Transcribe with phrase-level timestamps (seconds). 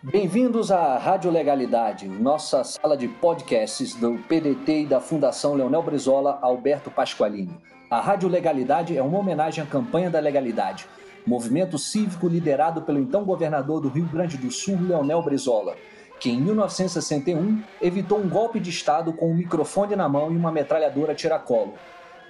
[0.00, 6.38] Bem-vindos à Rádio Legalidade, nossa sala de podcasts do PDT e da Fundação Leonel Brizola
[6.40, 7.58] Alberto Pasqualini.
[7.90, 10.86] A Rádio Legalidade é uma homenagem à campanha da legalidade,
[11.26, 15.74] movimento cívico liderado pelo então governador do Rio Grande do Sul, Leonel Brizola,
[16.20, 20.52] que em 1961 evitou um golpe de Estado com um microfone na mão e uma
[20.52, 21.74] metralhadora tiracolo,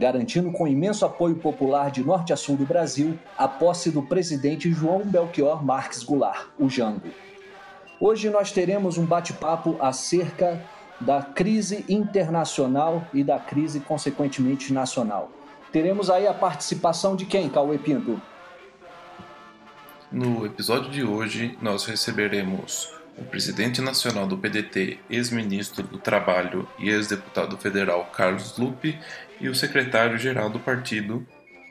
[0.01, 4.73] garantindo com imenso apoio popular de norte a sul do Brasil a posse do presidente
[4.73, 7.28] João Belchior Marques Goulart, o Jango.
[8.01, 10.63] Hoje nós teremos um bate-papo acerca
[11.01, 15.33] da crise internacional e da crise, consequentemente, nacional.
[15.73, 18.21] Teremos aí a participação de quem, Cauê Pinto?
[20.13, 26.89] No episódio de hoje, nós receberemos o presidente nacional do PDT, ex-ministro do Trabalho e
[26.89, 28.97] ex-deputado federal Carlos Lupe
[29.41, 31.27] e o secretário-geral do partido,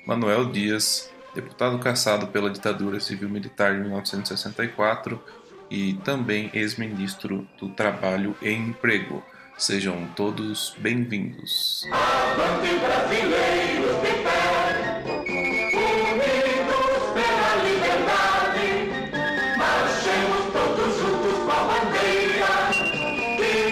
[0.06, 5.24] Manuel Dias, deputado caçado pela ditadura civil-militar em 1964,
[5.70, 9.24] e também ex-ministro do Trabalho e Emprego.
[9.58, 11.84] Sejam todos bem-vindos.
[11.92, 18.68] Avante brasileiros de pé, unidos pela liberdade,
[19.58, 22.46] marchemos todos juntos com a bandeira
[23.38, 23.68] a.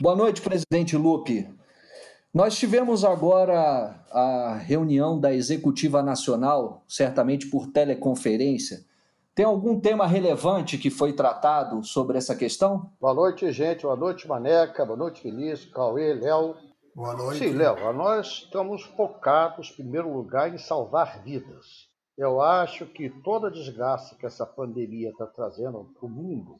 [0.00, 1.63] Boa noite, presidente Lupe.
[2.34, 8.84] Nós tivemos agora a reunião da Executiva Nacional, certamente por teleconferência.
[9.36, 12.90] Tem algum tema relevante que foi tratado sobre essa questão?
[13.00, 13.82] Boa noite, gente.
[13.82, 14.84] Boa noite, Maneca.
[14.84, 16.56] Boa noite, Vinícius, Cauê, Léo.
[16.92, 17.38] Boa noite.
[17.38, 21.88] Sim, Léo, nós estamos focados, em primeiro lugar, em salvar vidas.
[22.18, 26.56] Eu acho que toda a desgraça que essa pandemia está trazendo para o mundo,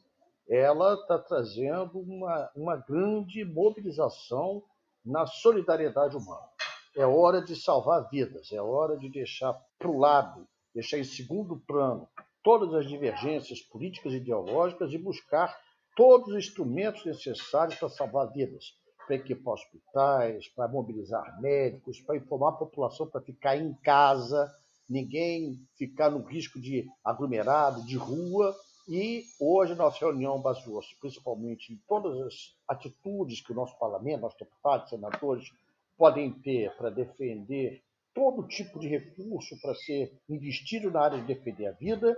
[0.47, 4.63] ela está trazendo uma, uma grande mobilização
[5.05, 6.47] na solidariedade humana.
[6.95, 11.57] É hora de salvar vidas, é hora de deixar para o lado, deixar em segundo
[11.67, 12.07] plano
[12.41, 15.55] todas as divergências políticas e ideológicas e buscar
[15.95, 18.73] todos os instrumentos necessários para salvar vidas,
[19.05, 24.53] para equipar hospitais, para mobilizar médicos, para informar a população para ficar em casa,
[24.89, 28.55] ninguém ficar no risco de aglomerado, de rua,
[28.87, 34.37] e hoje nossa reunião baseou-se principalmente em todas as atitudes que o nosso parlamento, nossos
[34.37, 35.51] deputados, senadores
[35.97, 41.67] podem ter para defender todo tipo de recurso para ser investido na área de defender
[41.67, 42.17] a vida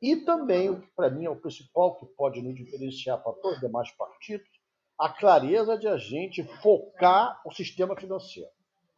[0.00, 3.56] e também, o que para mim é o principal que pode nos diferenciar para todos
[3.56, 4.48] os demais partidos,
[4.98, 8.50] a clareza de a gente focar o sistema financeiro.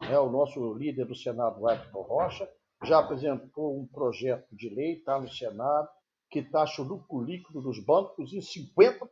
[0.02, 2.50] É, o nosso líder do Senado, Everton Rocha,
[2.84, 5.88] já apresentou um projeto de lei, está no Senado,
[6.30, 9.08] que taxa o lucro líquido dos bancos em 50%.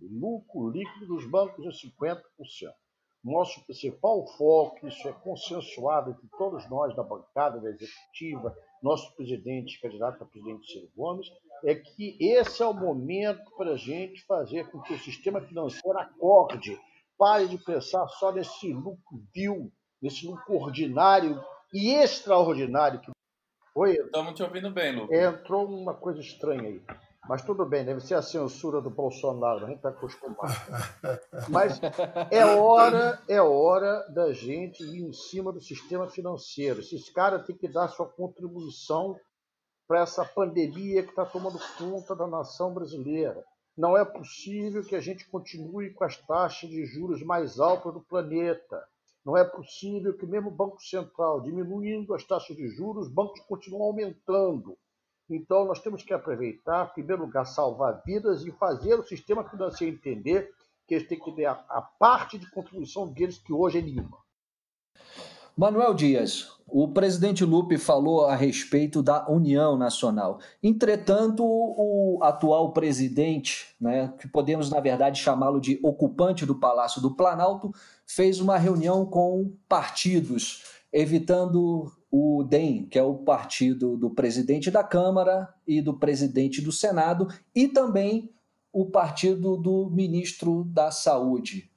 [0.00, 2.22] O lucro líquido dos bancos em 50%.
[3.24, 9.80] Nosso principal foco, isso é consensuado entre todos nós da bancada da executiva, nosso presidente,
[9.80, 11.26] candidato a presidente Ciro Gomes,
[11.64, 15.98] é que esse é o momento para a gente fazer com que o sistema financeiro
[15.98, 16.78] acorde,
[17.18, 21.42] pare de pensar só nesse lucro vil, nesse lucro ordinário
[21.74, 23.10] e extraordinário que
[23.80, 23.92] Oi?
[23.92, 25.16] Estamos te ouvindo bem, Lucas.
[25.16, 26.82] Entrou uma coisa estranha aí.
[27.28, 30.52] Mas tudo bem, deve ser a censura do Bolsonaro, a gente está acostumado.
[31.48, 31.80] Mas
[32.28, 36.80] é hora, é hora da gente ir em cima do sistema financeiro.
[36.80, 39.16] Esses caras têm que dar sua contribuição
[39.86, 43.44] para essa pandemia que está tomando conta da nação brasileira.
[43.76, 48.00] Não é possível que a gente continue com as taxas de juros mais altas do
[48.00, 48.84] planeta.
[49.28, 53.40] Não é possível que, mesmo o Banco Central diminuindo as taxas de juros, os bancos
[53.40, 54.74] continuam aumentando.
[55.28, 59.94] Então, nós temos que aproveitar, em primeiro lugar, salvar vidas e fazer o sistema financeiro
[59.94, 60.50] entender
[60.86, 64.16] que eles têm que dar a parte de contribuição deles, que hoje é nenhuma.
[65.58, 70.38] Manuel Dias, o presidente Lupe falou a respeito da União Nacional.
[70.62, 77.16] Entretanto, o atual presidente, né, que podemos, na verdade, chamá-lo de ocupante do Palácio do
[77.16, 77.72] Planalto,
[78.06, 80.62] fez uma reunião com partidos,
[80.92, 86.70] evitando o DEM, que é o partido do presidente da Câmara e do presidente do
[86.70, 88.32] Senado, e também
[88.72, 91.68] o partido do ministro da Saúde.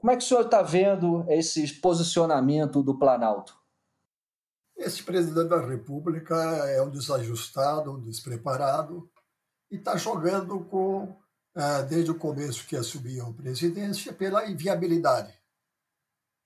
[0.00, 3.54] Como é que o senhor está vendo esse posicionamento do Planalto?
[4.74, 6.34] Esse presidente da República
[6.68, 9.10] é um desajustado, um despreparado,
[9.70, 11.14] e está jogando com,
[11.54, 15.38] eh, desde o começo que assumiu a presidência, pela inviabilidade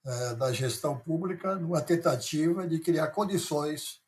[0.04, 4.02] é, da gestão pública numa tentativa de criar condições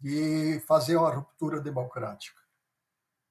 [0.00, 2.40] de fazer uma ruptura democrática.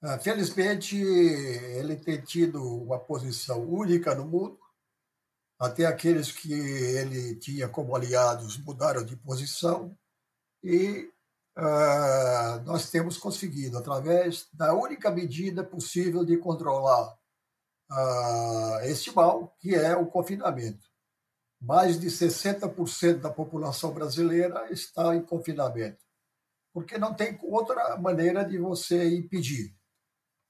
[0.03, 4.59] É, felizmente, ele tem tido uma posição única no mundo,
[5.61, 9.95] até aqueles que ele tinha como aliados mudaram de posição
[10.63, 11.07] e
[11.55, 17.15] uh, nós temos conseguido, através da única medida possível de controlar
[17.91, 20.89] uh, este mal, que é o confinamento.
[21.61, 26.03] Mais de 60% da população brasileira está em confinamento,
[26.73, 29.75] porque não tem outra maneira de você impedir.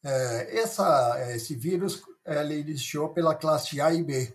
[0.05, 4.33] É, essa, esse vírus ele iniciou pela classe A e B,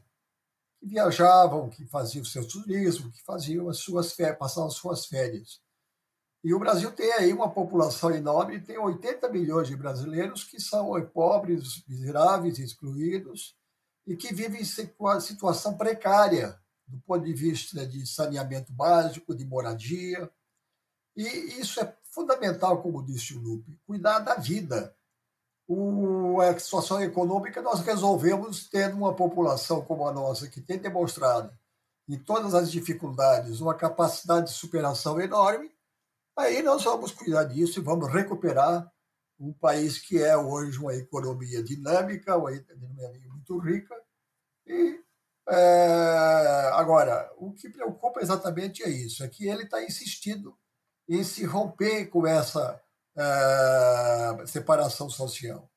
[0.79, 5.07] que viajavam, que faziam o seu turismo, que faziam as suas férias, passavam as suas
[5.07, 5.61] férias.
[6.45, 10.93] E o Brasil tem aí uma população enorme, tem 80 milhões de brasileiros que são
[11.13, 13.57] pobres, miseráveis, excluídos
[14.07, 16.57] e que vivem em situação precária
[16.87, 20.31] do ponto de vista de saneamento básico, de moradia.
[21.17, 21.27] E
[21.61, 24.96] isso é fundamental, como disse o Lupe, cuidar da vida.
[25.69, 31.51] O, a situação econômica nós resolvemos tendo uma população como a nossa, que tem demonstrado
[32.09, 35.77] em todas as dificuldades uma capacidade de superação enorme,
[36.37, 38.93] Aí nós vamos cuidar disso e vamos recuperar
[39.41, 43.97] um país que é hoje uma economia dinâmica, uma economia muito rica.
[44.67, 45.01] E
[45.49, 50.55] é, agora, o que preocupa exatamente é isso, é que ele está insistindo
[51.09, 52.83] em se romper com essa
[53.17, 55.71] é, separação social.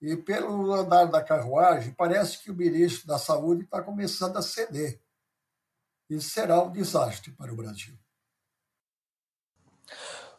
[0.00, 5.00] E pelo andar da carruagem, parece que o ministro da Saúde está começando a ceder.
[6.08, 7.94] Isso será um desastre para o Brasil.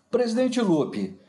[0.10, 1.20] Presidente Lupe,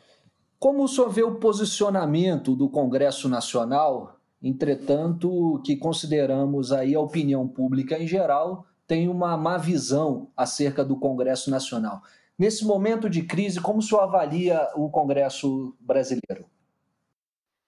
[0.59, 7.49] como o senhor vê o posicionamento do Congresso Nacional, entretanto, que consideramos aí a opinião
[7.49, 12.03] pública em geral tem uma má visão acerca do Congresso Nacional.
[12.41, 16.49] Nesse momento de crise, como o senhor avalia o Congresso brasileiro?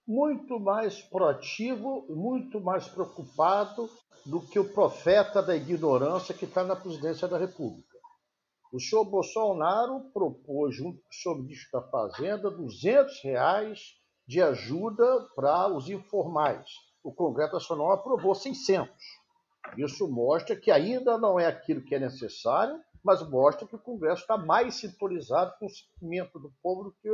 [0.08, 3.90] Muito mais proativo, muito mais preocupado
[4.24, 7.98] do que o profeta da ignorância que está na presidência da República.
[8.72, 15.04] O senhor Bolsonaro propôs, junto com o ministro da Fazenda, 200 reais de ajuda
[15.36, 16.66] para os informais.
[17.04, 18.88] O Congresso Nacional aprovou 600.
[19.76, 24.22] Isso mostra que ainda não é aquilo que é necessário, mas mostra que o Congresso
[24.22, 27.10] está mais sintonizado com o sentimento do povo do que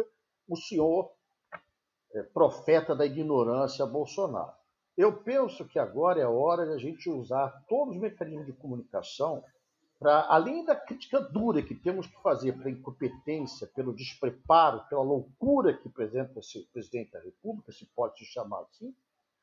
[0.49, 1.11] o senhor
[2.12, 4.52] é, profeta da ignorância Bolsonaro.
[4.96, 9.44] Eu penso que agora é hora de a gente usar todos os mecanismos de comunicação
[9.99, 15.76] para além da crítica dura que temos que fazer pela incompetência, pelo despreparo, pela loucura
[15.76, 18.94] que apresenta esse presidente da República, se pode se chamar assim,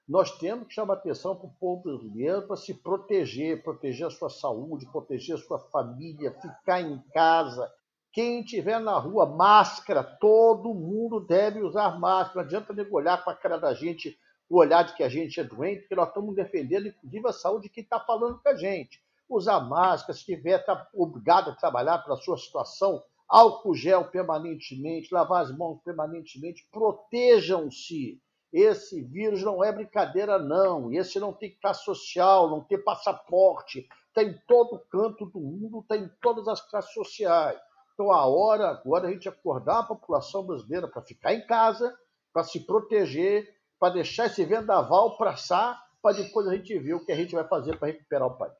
[0.07, 4.29] nós temos que chamar atenção para o povo brasileiro para se proteger, proteger a sua
[4.29, 7.71] saúde, proteger a sua família, ficar em casa.
[8.11, 12.41] Quem estiver na rua, máscara, todo mundo deve usar máscara.
[12.41, 14.17] Não adianta nem olhar para a cara da gente,
[14.49, 17.63] o olhar de que a gente é doente, porque nós estamos defendendo, inclusive, a saúde
[17.63, 21.99] de quem está falando com a gente usar máscara, se tiver, está obrigado a trabalhar
[21.99, 28.21] pela sua situação, álcool gel permanentemente, lavar as mãos permanentemente, protejam-se.
[28.55, 30.89] Esse vírus não é brincadeira, não.
[30.89, 33.85] Esse não tem classe social, não tem passaporte.
[34.07, 37.59] Está em todo canto do mundo, está em todas as classes sociais.
[37.93, 41.93] Então, a hora agora é a gente acordar a população brasileira para ficar em casa,
[42.31, 47.11] para se proteger, para deixar esse vendaval passar, para depois a gente ver o que
[47.11, 48.53] a gente vai fazer para recuperar o país.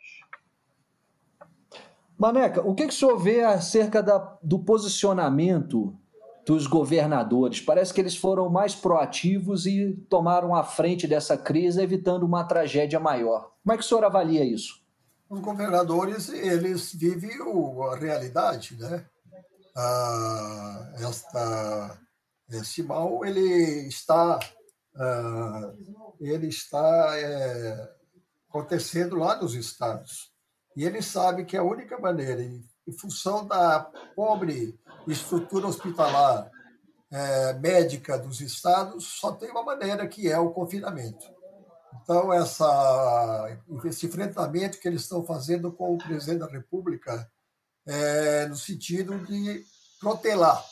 [2.17, 5.97] Maneca, o que, que o senhor vê acerca da, do posicionamento
[6.45, 7.59] dos governadores?
[7.59, 12.99] Parece que eles foram mais proativos e tomaram a frente dessa crise, evitando uma tragédia
[12.99, 13.51] maior.
[13.63, 14.83] Como é que o senhor avalia isso?
[15.29, 19.05] Os governadores, eles vivem a realidade, né?
[19.75, 21.99] Ah, esta,
[22.49, 24.39] esse mal, ele está,
[24.95, 25.73] ah,
[26.21, 27.89] ele está é,
[28.47, 30.31] acontecendo lá nos estados.
[30.77, 32.41] E ele sabe que a única maneira,
[32.87, 33.79] em função da
[34.15, 36.49] pobre estrutura hospitalar
[37.11, 41.25] é, médica dos estados, só tem uma maneira, que é o confinamento.
[42.01, 47.29] Então, essa, esse enfrentamento que eles estão fazendo com o presidente da República
[47.87, 49.63] é no sentido de
[49.99, 50.63] protelar,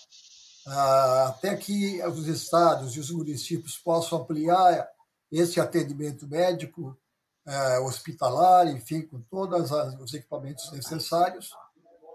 [0.67, 4.87] ah, até que os estados e os municípios possam ampliar
[5.31, 6.97] esse atendimento médico
[7.45, 11.51] é, hospitalar, enfim, com todos os equipamentos necessários,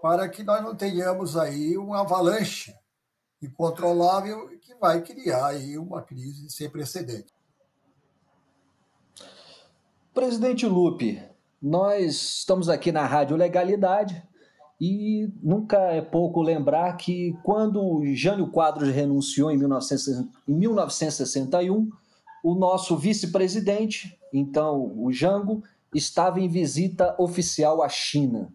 [0.01, 2.73] para que nós não tenhamos aí uma avalanche
[3.41, 7.33] incontrolável que vai criar aí uma crise sem precedentes.
[10.13, 11.21] Presidente Lupe,
[11.61, 14.27] nós estamos aqui na Rádio Legalidade
[14.79, 21.91] e nunca é pouco lembrar que quando Jânio Quadros renunciou em 1961,
[22.41, 25.61] o nosso vice-presidente, então o Jango,
[25.93, 28.53] estava em visita oficial à China.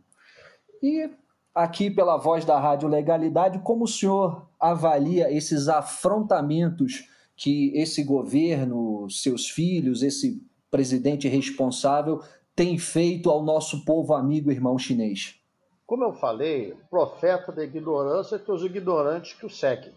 [0.83, 1.11] E
[1.55, 9.09] aqui pela voz da Rádio Legalidade, como o senhor avalia esses afrontamentos que esse governo,
[9.09, 12.21] seus filhos, esse presidente responsável
[12.55, 15.41] tem feito ao nosso povo amigo irmão chinês?
[15.87, 19.93] Como eu falei, profeta da ignorância tem os ignorantes que o seguem.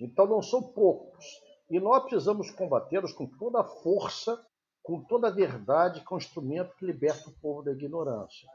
[0.00, 1.24] Então não são poucos.
[1.70, 4.40] E nós precisamos combatê-los com toda a força,
[4.82, 8.48] com toda a verdade, com o instrumento que liberta o povo da ignorância.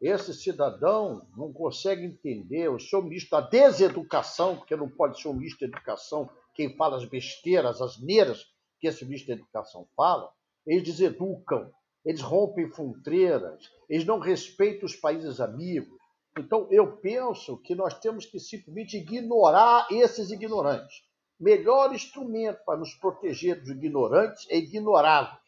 [0.00, 5.34] Esse cidadão não consegue entender, o seu ministro da deseducação, porque não pode ser o
[5.34, 8.44] ministro da educação quem fala as besteiras, as neiras
[8.78, 10.30] que esse ministro da educação fala,
[10.66, 11.70] eles deseducam,
[12.04, 15.98] eles rompem fronteiras, eles não respeitam os países amigos.
[16.38, 21.02] Então, eu penso que nós temos que simplesmente ignorar esses ignorantes.
[21.38, 25.38] Melhor instrumento para nos proteger dos ignorantes é ignorá-los.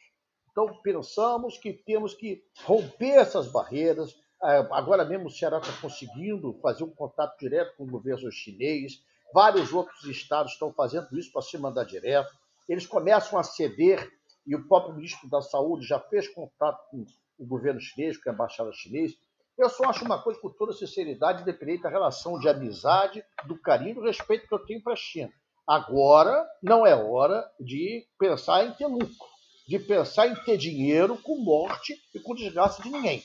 [0.50, 6.84] Então, pensamos que temos que romper essas barreiras, agora mesmo o Ceará está conseguindo fazer
[6.84, 9.02] um contato direto com o governo chinês.
[9.32, 12.32] Vários outros estados estão fazendo isso para se mandar direto.
[12.68, 14.10] Eles começam a ceder,
[14.46, 17.06] e o próprio ministro da Saúde já fez contato com
[17.38, 19.14] o governo chinês, com a embaixada chinesa.
[19.56, 23.96] Eu só acho uma coisa com toda sinceridade, independente da relação de amizade, do carinho,
[23.96, 25.32] do respeito que eu tenho para a China.
[25.66, 29.28] Agora não é hora de pensar em ter lucro,
[29.68, 33.22] de pensar em ter dinheiro com morte e com desgraça de ninguém.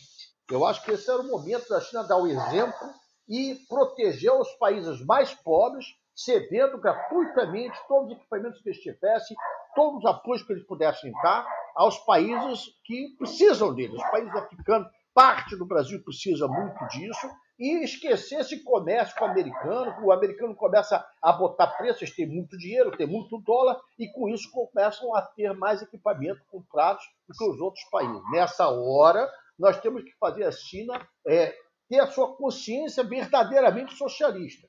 [0.50, 2.94] Eu acho que esse era o momento da China dar o exemplo
[3.28, 5.86] e proteger os países mais pobres,
[6.16, 9.36] cedendo gratuitamente todos os equipamentos que eles tivessem,
[9.76, 14.02] todos os apoios que eles pudessem dar aos países que precisam deles.
[14.02, 17.28] Os países africanos, parte do Brasil precisa muito disso,
[17.60, 22.56] e esquecer esse comércio com o americano, o americano começa a botar preços, têm muito
[22.58, 27.44] dinheiro, tem muito dólar, e com isso começam a ter mais equipamento comprados do que
[27.44, 28.22] os outros países.
[28.32, 29.28] Nessa hora,
[29.58, 31.54] nós temos que fazer a China é,
[31.90, 34.68] ter a sua consciência verdadeiramente socialista.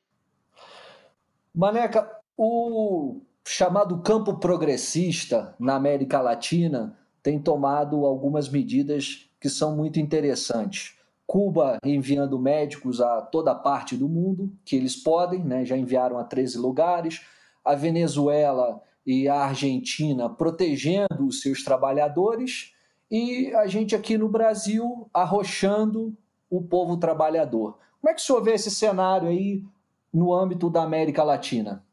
[1.54, 9.98] Maneca, o chamado campo progressista na América Latina tem tomado algumas medidas que são muito
[9.98, 10.96] interessantes.
[11.26, 16.24] Cuba enviando médicos a toda parte do mundo, que eles podem, né, já enviaram a
[16.24, 17.26] 13 lugares.
[17.64, 22.72] A Venezuela e a Argentina protegendo os seus trabalhadores
[23.10, 26.16] e a gente aqui no Brasil arrochando
[26.50, 27.78] o povo trabalhador.
[28.00, 29.64] Como é que o senhor vê esse cenário aí
[30.12, 31.84] no âmbito da América Latina?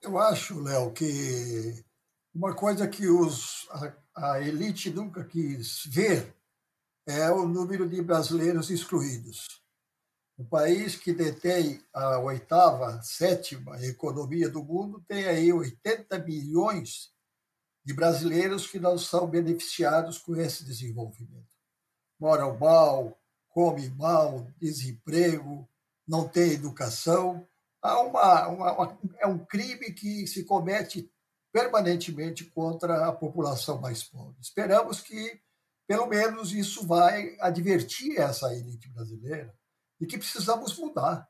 [0.00, 1.84] Eu acho, Léo, que
[2.34, 6.34] uma coisa que os, a, a, elite nunca quis ver
[7.06, 9.62] é o número de brasileiros excluídos.
[10.36, 17.12] O país que detém a oitava, sétima economia do mundo tem aí 80 milhões
[17.84, 21.50] de brasileiros que não são beneficiados com esse desenvolvimento.
[22.18, 25.68] Moram mal, comem mal, desemprego,
[26.06, 27.46] não têm educação.
[27.80, 31.10] Há uma, uma, uma, é um crime que se comete
[31.52, 34.36] permanentemente contra a população mais pobre.
[34.40, 35.40] Esperamos que,
[35.86, 39.54] pelo menos, isso vai advertir essa elite brasileira
[40.00, 41.28] e que precisamos mudar,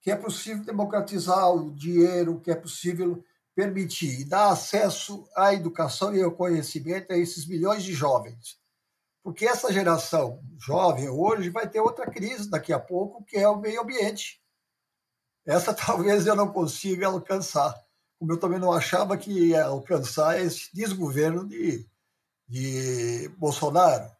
[0.00, 3.24] que é possível democratizar o dinheiro, que é possível
[3.56, 8.60] permitir e dar acesso à educação e ao conhecimento a esses milhões de jovens.
[9.24, 13.58] Porque essa geração jovem hoje vai ter outra crise daqui a pouco, que é o
[13.58, 14.42] meio ambiente.
[15.46, 17.74] Essa talvez eu não consiga alcançar,
[18.18, 21.88] como eu também não achava que ia alcançar esse desgoverno de,
[22.46, 24.14] de Bolsonaro.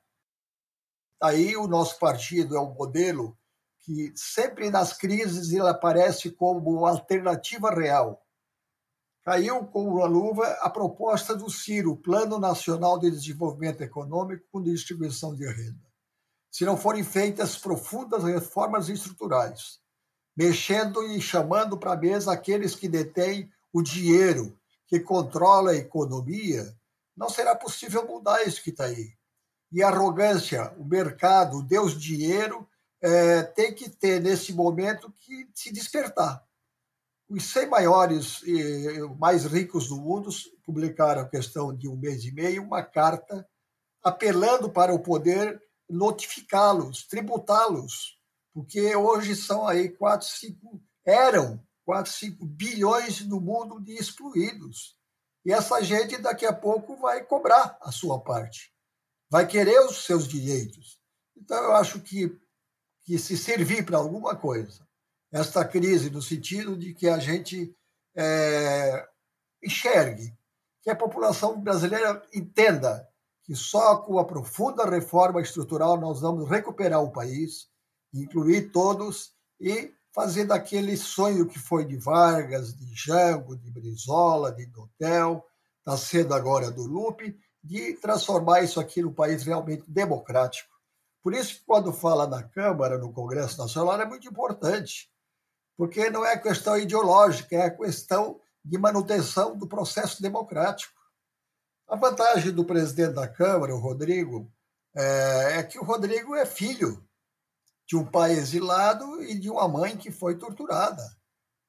[1.22, 3.36] Aí o nosso partido é um modelo
[3.80, 8.25] que sempre nas crises ele aparece como alternativa real
[9.26, 15.34] caiu com a luva a proposta do Ciro, Plano Nacional de Desenvolvimento Econômico com Distribuição
[15.34, 15.84] de Renda.
[16.48, 19.80] Se não forem feitas profundas reformas estruturais,
[20.36, 24.56] mexendo e chamando para a mesa aqueles que detêm o dinheiro,
[24.86, 26.72] que controla a economia,
[27.16, 29.12] não será possível mudar isso que está aí.
[29.72, 32.64] E a arrogância, o mercado, o Deus dinheiro,
[33.02, 36.45] é, tem que ter, nesse momento, que se despertar
[37.28, 40.30] os 100 maiores e mais ricos do mundo
[40.64, 43.46] publicaram, questão de um mês e meio, uma carta
[44.02, 48.16] apelando para o poder notificá-los, tributá-los,
[48.54, 54.96] porque hoje são aí 4, 5, eram 4, 5 bilhões no mundo de excluídos.
[55.44, 58.72] E essa gente daqui a pouco vai cobrar a sua parte,
[59.28, 61.00] vai querer os seus direitos.
[61.36, 62.36] Então, eu acho que,
[63.04, 64.85] que se servir para alguma coisa,
[65.32, 67.74] esta crise, no sentido de que a gente
[68.16, 69.06] é,
[69.62, 70.34] enxergue,
[70.82, 73.06] que a população brasileira entenda
[73.42, 77.68] que só com a profunda reforma estrutural nós vamos recuperar o país,
[78.12, 84.66] incluir todos e fazer daquele sonho que foi de Vargas, de Jango, de Brizola, de
[84.66, 85.44] Dotel,
[85.78, 90.74] está sendo agora do Lupe, de transformar isso aqui num país realmente democrático.
[91.22, 95.10] Por isso, quando fala na Câmara, no Congresso Nacional, é muito importante,
[95.76, 100.94] porque não é questão ideológica, é questão de manutenção do processo democrático.
[101.86, 104.50] A vantagem do presidente da Câmara, o Rodrigo,
[104.94, 107.06] é, é que o Rodrigo é filho
[107.86, 111.02] de um pai exilado e de uma mãe que foi torturada,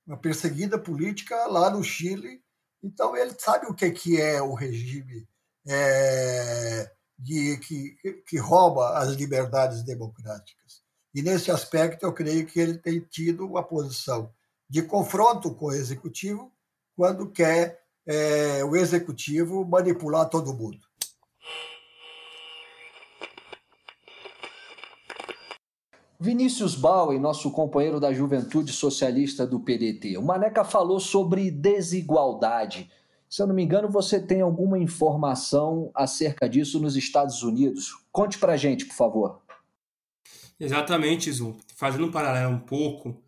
[0.05, 2.41] uma perseguida política lá no Chile.
[2.81, 5.27] Então ele sabe o que que é o regime
[5.67, 7.95] é, de, que,
[8.25, 10.87] que rouba as liberdades democráticas.
[11.17, 14.29] E nesse aspecto eu creio que ele tem tido uma posição
[14.69, 16.51] de confronto com o executivo
[16.95, 20.77] quando quer é, o executivo manipular todo mundo.
[26.19, 32.91] Vinícius Bauer, nosso companheiro da Juventude Socialista do PDT, o Maneca falou sobre desigualdade.
[33.27, 38.05] Se eu não me engano, você tem alguma informação acerca disso nos Estados Unidos.
[38.12, 39.46] Conte pra gente, por favor.
[40.59, 41.57] Exatamente, Zu.
[41.75, 43.23] Fazendo um paralelo um pouco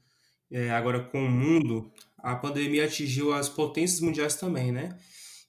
[0.52, 4.98] é, agora com o mundo, a pandemia atingiu as potências mundiais também, né?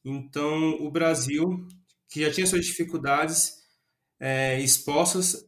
[0.04, 1.66] Então, o Brasil,
[2.10, 3.58] que já tinha suas dificuldades
[4.20, 5.46] é, expostas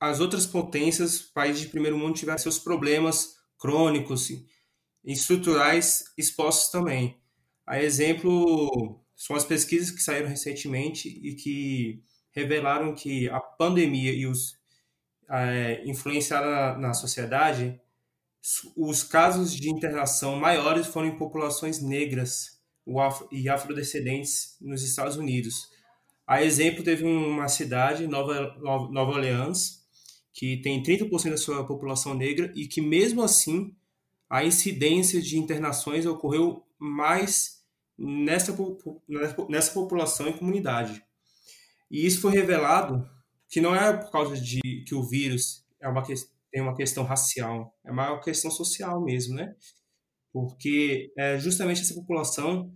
[0.00, 4.46] as outras potências, países de primeiro mundo, tiveram seus problemas crônicos e
[5.06, 7.16] estruturais expostos também.
[7.66, 12.02] A exemplo são as pesquisas que saíram recentemente e que
[12.32, 14.56] revelaram que a pandemia e os
[15.28, 15.82] é,
[16.30, 17.80] na, na sociedade,
[18.76, 22.60] os casos de internação maiores foram em populações negras
[23.32, 25.68] e afrodescendentes nos Estados Unidos.
[26.26, 29.84] A exemplo, teve uma cidade, Nova, Nova Orleans,
[30.32, 33.74] que tem 30% da sua população negra e que, mesmo assim,
[34.28, 37.62] a incidência de internações ocorreu mais
[37.98, 38.54] nessa,
[39.48, 41.02] nessa população e comunidade.
[41.90, 43.08] E isso foi revelado
[43.48, 47.74] que não é por causa de que o vírus é uma, tem uma questão racial,
[47.84, 49.54] é uma questão social mesmo, né?
[50.32, 52.72] Porque é justamente essa população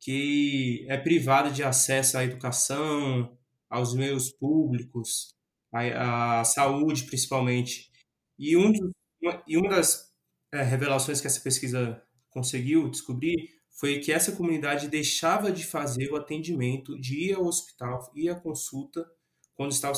[0.00, 3.36] que é privada de acesso à educação,
[3.70, 5.34] aos meios públicos,
[5.72, 7.90] a, a saúde principalmente.
[8.38, 8.72] E, um
[9.20, 10.12] uma, e uma das
[10.52, 13.34] é, revelações que essa pesquisa conseguiu descobrir
[13.70, 18.34] foi que essa comunidade deixava de fazer o atendimento, de ir ao hospital, ir à
[18.34, 19.08] consulta,
[19.56, 19.96] quando estava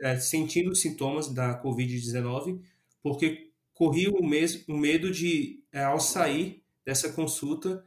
[0.00, 2.60] é, sentindo sintomas da Covid-19,
[3.02, 7.84] porque corria o, mes, o medo de, é, ao sair dessa consulta,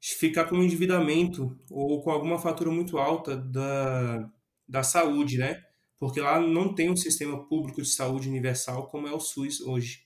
[0.00, 4.30] ficar com um endividamento ou com alguma fatura muito alta da,
[4.68, 5.62] da saúde, né?
[6.02, 10.04] porque lá não tem um sistema público de saúde universal como é o SUS hoje.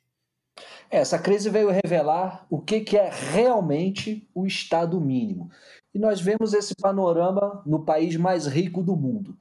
[0.91, 5.51] Essa crise veio revelar o que, é realmente o Estado mínimo.
[5.95, 9.39] E nós vemos esse panorama no país mais rico do mundo.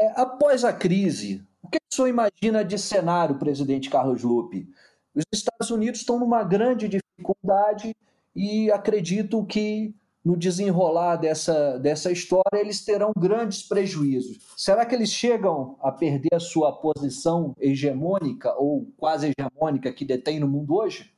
[0.00, 4.68] É, após a crise, o que o senhor imagina de cenário, presidente Carlos Lupe?
[5.14, 7.94] Os Estados Unidos estão numa grande dificuldade
[8.34, 9.94] e acredito que
[10.24, 14.38] no desenrolar dessa, dessa história, eles terão grandes prejuízos.
[14.56, 20.40] Será que eles chegam a perder a sua posição hegemônica ou quase hegemônica que detém
[20.40, 21.12] no mundo hoje?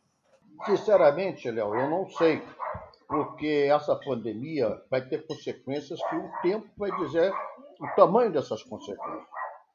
[0.65, 2.43] Sinceramente, Léo, eu não sei,
[3.07, 7.33] porque essa pandemia vai ter consequências que o tempo vai dizer
[7.81, 9.27] o tamanho dessas consequências.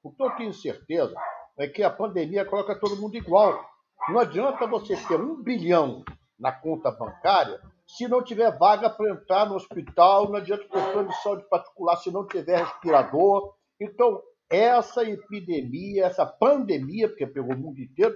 [0.04, 1.14] O que eu tenho certeza
[1.58, 3.64] é que a pandemia coloca todo mundo igual.
[4.10, 6.04] Não adianta você ter um bilhão
[6.40, 7.62] na conta bancária
[7.96, 11.98] se não tiver vaga para entrar no hospital, não adianta ter plano de saúde particular
[11.98, 13.54] se não tiver respirador.
[13.80, 18.16] Então, essa epidemia, essa pandemia, porque pegou o mundo inteiro,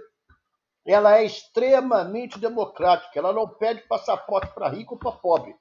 [0.87, 3.19] ela é extremamente democrática.
[3.19, 5.53] Ela não pede passaporte para rico ou para pobre.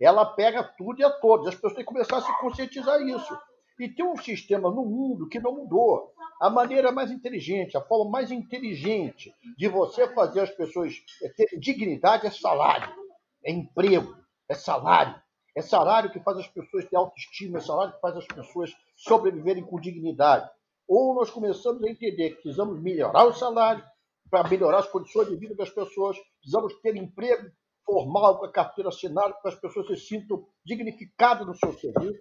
[0.00, 1.48] Ela pega tudo e a todos.
[1.48, 3.36] As pessoas têm que começar a se conscientizar isso.
[3.78, 6.12] E tem um sistema no mundo que não mudou.
[6.40, 10.94] A maneira mais inteligente, a forma mais inteligente de você fazer as pessoas
[11.36, 13.06] terem dignidade é salário
[13.46, 14.16] é emprego,
[14.48, 15.14] é salário.
[15.56, 19.64] É salário que faz as pessoas ter autoestima, é salário que faz as pessoas sobreviverem
[19.64, 20.50] com dignidade.
[20.86, 23.82] Ou nós começamos a entender que precisamos melhorar o salário
[24.28, 27.48] para melhorar as condições de vida das pessoas, precisamos ter emprego
[27.84, 32.20] formal, com a carteira assinada, para que as pessoas se sintam dignificadas no seu serviço.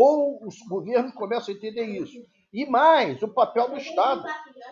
[0.00, 2.24] Ou os governos começam a entender isso.
[2.52, 4.24] E mais, o papel do Estado.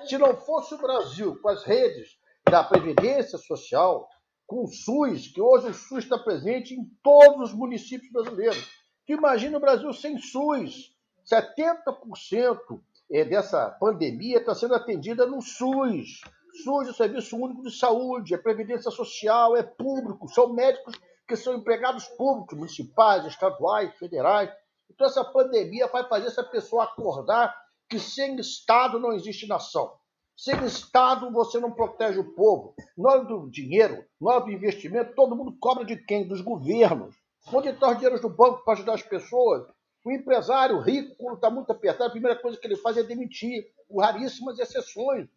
[0.04, 2.16] Se não fosse o Brasil com as redes
[2.48, 4.08] da Previdência Social,
[4.46, 8.70] com o SUS, que hoje o SUS está presente em todos os municípios brasileiros.
[9.04, 10.94] Tu imagina o Brasil sem SUS,
[11.28, 16.20] 70% é, dessa pandemia está sendo atendida no SUS.
[16.62, 20.94] SUS é o Serviço Único de Saúde, é Previdência Social, é público, são médicos
[21.26, 24.50] que são empregados públicos, municipais, estaduais, federais.
[24.90, 27.54] Então, essa pandemia vai fazer essa pessoa acordar
[27.88, 29.92] que sem Estado não existe nação.
[30.36, 32.74] Sem Estado, você não protege o povo.
[32.96, 36.28] Nós do dinheiro, nós do investimento, todo mundo cobra de quem?
[36.28, 37.16] Dos governos.
[37.52, 39.66] Onde estão os dinheiros do banco para ajudar as pessoas?
[40.04, 43.66] O empresário rico, quando está muito apertado, a primeira coisa que ele faz é demitir,
[43.88, 45.28] com raríssimas exceções.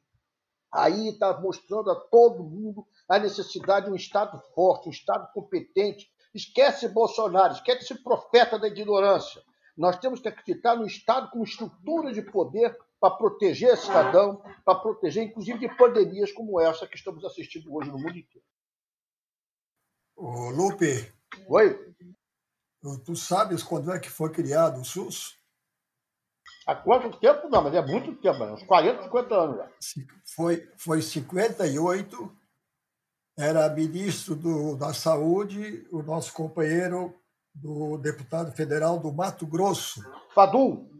[0.72, 6.12] Aí está mostrando a todo mundo a necessidade de um Estado forte, um Estado competente.
[6.34, 9.42] Esquece Bolsonaro, esquece esse profeta da ignorância.
[9.76, 14.80] Nós temos que acreditar no Estado como estrutura de poder para proteger o cidadão, para
[14.80, 18.46] proteger, inclusive, de pandemias como essa que estamos assistindo hoje no mundo inteiro.
[20.16, 21.14] Ô, Lupe.
[21.48, 21.96] Oi?
[23.06, 25.40] Tu sabes quando é que foi criado o SUS?
[26.66, 27.50] Há quanto tempo?
[27.50, 29.70] Não, mas é muito tempo, uns 40, 50 anos já.
[30.36, 32.39] Foi, foi 58,
[33.40, 37.16] era ministro do, da Saúde, o nosso companheiro
[37.56, 40.04] do deputado federal do Mato Grosso.
[40.36, 40.92] Fadul.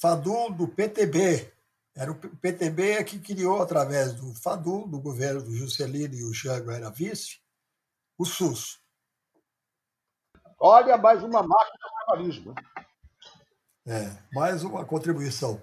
[0.00, 1.52] Fadul, do PTB.
[1.94, 6.72] Era o PTB que criou, através do Fadul, do governo do Juscelino e o Jango
[6.72, 7.38] era vice,
[8.18, 8.80] o SUS.
[10.58, 12.54] Olha, mais uma máquina do trabalhismo.
[13.86, 15.62] É, mais uma contribuição.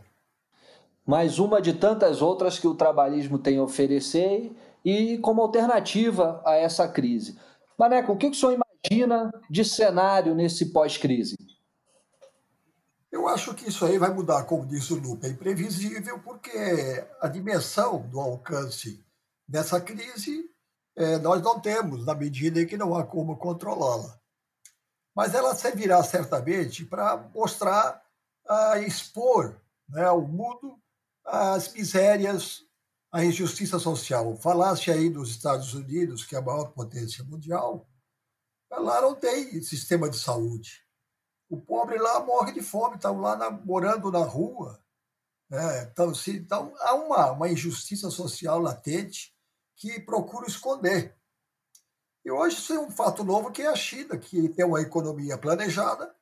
[1.06, 6.54] Mais uma de tantas outras que o trabalhismo tem a oferecer e como alternativa a
[6.54, 7.40] essa crise.
[7.78, 11.36] Maneco, o que o senhor imagina de cenário nesse pós-crise?
[13.12, 16.52] Eu acho que isso aí vai mudar, como disse o Lupe, é imprevisível, porque
[17.20, 19.04] a dimensão do alcance
[19.48, 20.50] dessa crise
[20.96, 24.20] é, nós não temos, na medida em que não há como controlá-la.
[25.16, 28.04] Mas ela servirá certamente para mostrar,
[28.48, 30.78] a expor né, ao mundo
[31.26, 32.65] as misérias,
[33.16, 34.36] a injustiça social.
[34.36, 37.90] Falaste aí dos Estados Unidos, que é a maior potência mundial,
[38.70, 40.86] lá não tem sistema de saúde.
[41.50, 44.84] O pobre lá morre de fome, estão lá na, morando na rua.
[45.50, 45.84] Né?
[45.84, 49.34] Então, se, então, há uma, uma injustiça social latente
[49.78, 51.18] que procura esconder.
[52.26, 55.38] E hoje isso é um fato novo que é a China, que tem uma economia
[55.38, 56.14] planejada,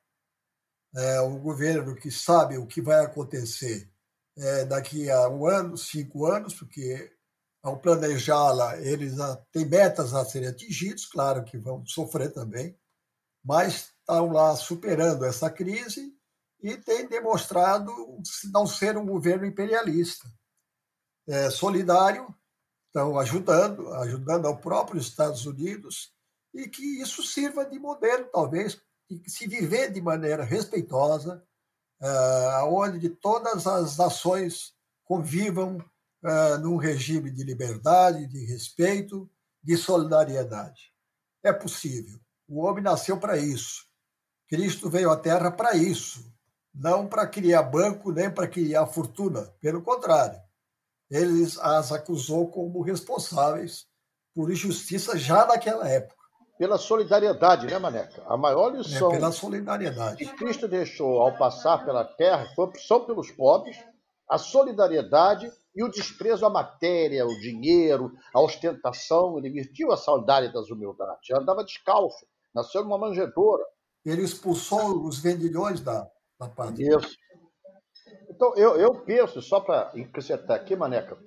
[0.94, 3.92] é um governo que sabe o que vai acontecer
[4.36, 7.12] é, daqui a um ano, cinco anos, porque
[7.62, 9.14] ao planejá-la, eles
[9.50, 12.78] têm metas a serem atingidas, claro que vão sofrer também,
[13.42, 16.14] mas estão lá superando essa crise
[16.62, 17.90] e têm demonstrado
[18.52, 20.28] não ser um governo imperialista.
[21.26, 22.34] É solidário,
[22.86, 26.12] estão ajudando, ajudando ao próprio Estados Unidos,
[26.52, 31.42] e que isso sirva de modelo, talvez, e que se viver de maneira respeitosa,
[32.00, 39.30] uh, onde todas as nações convivam uh, num regime de liberdade, de respeito,
[39.62, 40.92] de solidariedade.
[41.42, 42.18] É possível.
[42.48, 43.86] O homem nasceu para isso.
[44.48, 46.32] Cristo veio à Terra para isso,
[46.74, 49.52] não para criar banco nem para criar fortuna.
[49.60, 50.40] Pelo contrário,
[51.10, 53.86] ele as acusou como responsáveis
[54.34, 56.23] por injustiça já naquela época.
[56.64, 58.24] Pela solidariedade, né, Maneca?
[58.26, 60.16] A maior lição é pela solidariedade.
[60.16, 63.76] que Cristo deixou ao passar pela terra foi a opção pelos pobres,
[64.26, 69.36] a solidariedade e o desprezo à matéria, ao dinheiro, à ostentação.
[69.36, 71.28] Ele vestiu a saudade das humildades.
[71.28, 72.24] Ele andava descalço,
[72.54, 73.62] nasceu numa manjedoura.
[74.02, 76.08] Ele expulsou os vendilhões da,
[76.40, 76.96] da pátria.
[76.96, 77.14] Isso.
[78.30, 81.18] Então, eu, eu penso, só para acrescentar aqui, Maneca,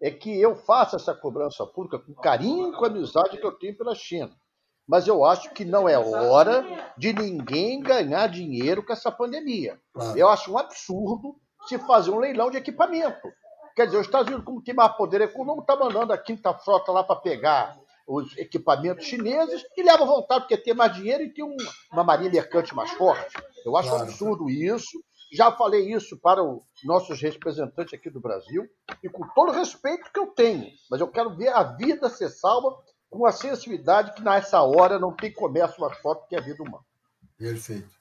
[0.00, 3.76] é que eu faço essa cobrança pública com carinho e com amizade que eu tenho
[3.76, 4.30] pela China.
[4.86, 6.64] Mas eu acho que não é hora
[6.96, 9.80] de ninguém ganhar dinheiro com essa pandemia.
[9.92, 10.18] Claro.
[10.18, 13.32] Eu acho um absurdo se fazer um leilão de equipamento.
[13.74, 16.92] Quer dizer, os Estados Unidos, como tem mais poder econômico, está mandando a quinta frota
[16.92, 21.44] lá para pegar os equipamentos chineses e leva vontade, porque tem mais dinheiro e tem
[21.44, 21.56] um,
[21.90, 23.34] uma marinha mercante mais forte.
[23.64, 24.04] Eu acho claro.
[24.04, 25.02] absurdo isso.
[25.32, 28.68] Já falei isso para os nossos representantes aqui do Brasil,
[29.02, 32.28] e com todo o respeito que eu tenho, mas eu quero ver a vida ser
[32.28, 32.76] salva
[33.14, 36.84] com a sensibilidade que nessa hora não tem comércio mais forte que a vida humana.
[37.38, 37.94] Perfeito.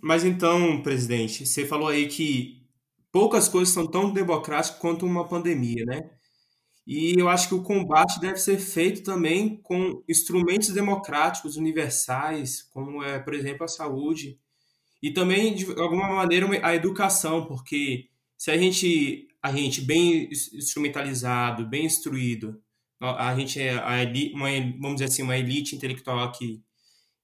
[0.00, 2.62] Mas então, presidente, você falou aí que
[3.10, 6.10] poucas coisas são tão democráticas quanto uma pandemia, né?
[6.86, 13.02] E eu acho que o combate deve ser feito também com instrumentos democráticos universais, como
[13.02, 14.38] é, por exemplo, a saúde,
[15.02, 21.66] e também de alguma maneira a educação, porque se a gente a gente bem instrumentalizado,
[21.66, 22.60] bem instruído,
[23.00, 24.48] a gente é a elite, uma,
[24.80, 26.62] vamos dizer assim, uma elite intelectual aqui,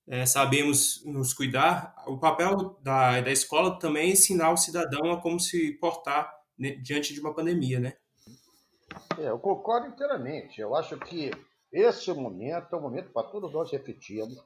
[0.07, 5.21] é, sabemos nos cuidar, o papel da, da escola também é ensinar o cidadão a
[5.21, 7.95] como se portar né, diante de uma pandemia, né?
[9.19, 10.61] É, eu concordo inteiramente.
[10.61, 11.31] Eu acho que
[11.73, 14.37] esse momento é um momento para todos nós refletirmos.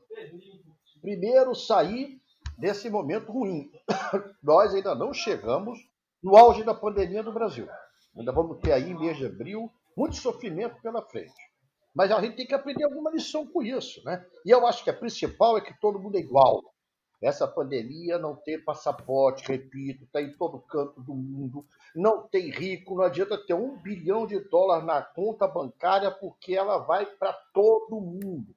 [1.01, 2.21] Primeiro, sair
[2.57, 3.71] desse momento ruim.
[4.43, 5.79] nós ainda não chegamos
[6.23, 7.69] no auge da pandemia no Brasil.
[8.17, 11.35] Ainda vamos ter aí, mês de abril, muito sofrimento pela frente.
[11.93, 14.25] Mas a gente tem que aprender alguma lição com isso, né?
[14.47, 16.63] E eu acho que a principal é que todo mundo é igual.
[17.21, 21.67] Essa pandemia não tem passaporte, repito, está em todo canto do mundo.
[21.97, 26.79] Não tem rico, não adianta ter um bilhão de dólares na conta bancária, porque ela
[26.79, 28.55] vai para todo mundo.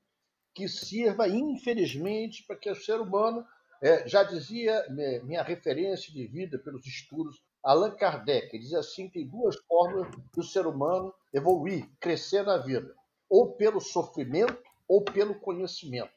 [0.53, 3.43] Que sirva, infelizmente, para que o ser humano,
[3.81, 9.27] é, já dizia né, minha referência de vida pelos estudos, Allan Kardec, diz assim: tem
[9.27, 12.93] duas formas do ser humano evoluir, crescer na vida
[13.29, 16.11] ou pelo sofrimento ou pelo conhecimento.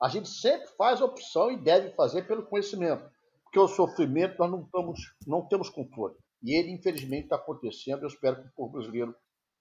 [0.00, 3.04] A gente sempre faz a opção e deve fazer pelo conhecimento,
[3.44, 6.14] porque o sofrimento nós não, estamos, não temos controle.
[6.42, 8.02] E ele, infelizmente, está acontecendo.
[8.02, 9.14] Eu espero que o povo brasileiro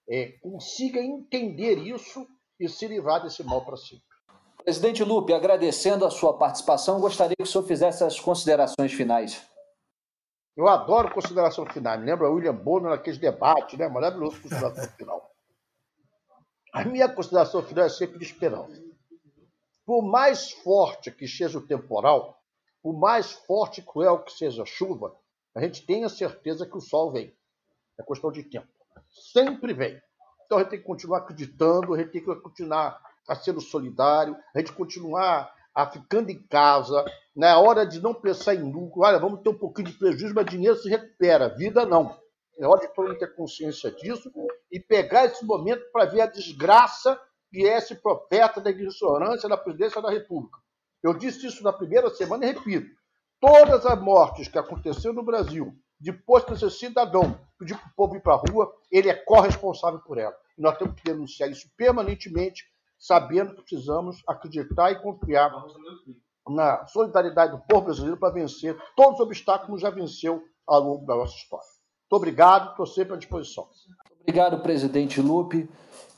[0.10, 2.28] é, consiga entender isso
[2.60, 4.04] e se livrar desse mal para sempre.
[4.64, 9.42] Presidente Lupe, agradecendo a sua participação, gostaria que o senhor fizesse as considerações finais.
[10.56, 11.98] Eu adoro consideração final.
[11.98, 13.88] Me lembra William Bonner naqueles debates, né?
[13.88, 15.32] Maravilhoso consideração final.
[16.74, 18.82] A minha consideração final é sempre de esperança.
[19.86, 22.42] Por mais forte que seja o temporal,
[22.82, 25.16] por mais forte e cruel que seja a chuva,
[25.56, 27.36] a gente tem a certeza que o sol vem.
[28.00, 28.68] É questão de tempo.
[29.10, 30.02] Sempre vem.
[30.46, 34.36] Então a gente tem que continuar acreditando, a gente tem que continuar a sendo solidário,
[34.56, 37.04] a gente continuar a ficando em casa,
[37.36, 40.46] na hora de não pensar em lucro, olha, vamos ter um pouquinho de prejuízo, mas
[40.46, 42.20] dinheiro se recupera, vida não.
[42.60, 44.32] É hora de todo mundo ter consciência disso
[44.72, 49.58] e pegar esse momento para ver a desgraça que é esse profeta da ignorância da
[49.58, 50.58] presidência da República.
[51.04, 52.88] Eu disse isso na primeira semana e repito.
[53.40, 58.16] Todas as mortes que aconteceram no Brasil, depois que esse cidadão pediu para o povo
[58.16, 60.36] ir para a rua, ele é corresponsável por ela.
[60.58, 62.64] E nós temos que denunciar isso permanentemente,
[63.02, 65.52] sabendo que precisamos acreditar e confiar
[66.48, 71.06] na solidariedade do povo brasileiro para vencer todos os obstáculos que já venceu ao longo
[71.08, 71.66] da nossa história.
[71.66, 73.68] Muito obrigado, estou sempre à disposição.
[74.22, 75.68] Obrigado, presidente Lupe.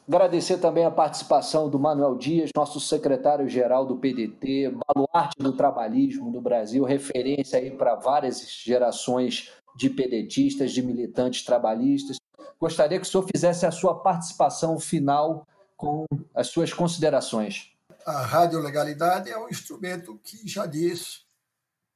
[0.06, 6.42] Agradecer também a participação do Manuel Dias, nosso secretário-geral do PDT, baluarte do trabalhismo do
[6.42, 12.18] Brasil, referência aí para várias gerações de pedetistas, de militantes trabalhistas.
[12.60, 15.48] Gostaria que o senhor fizesse a sua participação final
[15.84, 17.74] com as suas considerações.
[18.06, 21.26] A radiolegalidade é um instrumento que já diz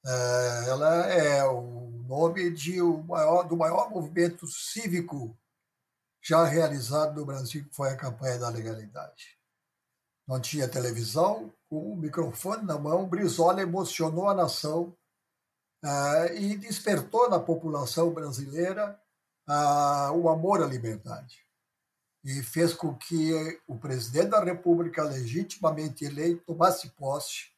[0.05, 5.37] é, ela é o nome de o maior, do maior movimento cívico
[6.21, 9.37] já realizado no Brasil, que foi a campanha da legalidade.
[10.27, 14.93] Não tinha televisão, com o microfone na mão, Brizola emocionou a nação
[15.85, 18.99] uh, e despertou na população brasileira
[20.13, 21.46] o amor à liberdade.
[22.23, 27.51] E fez com que o presidente da República, legitimamente eleito, tomasse posse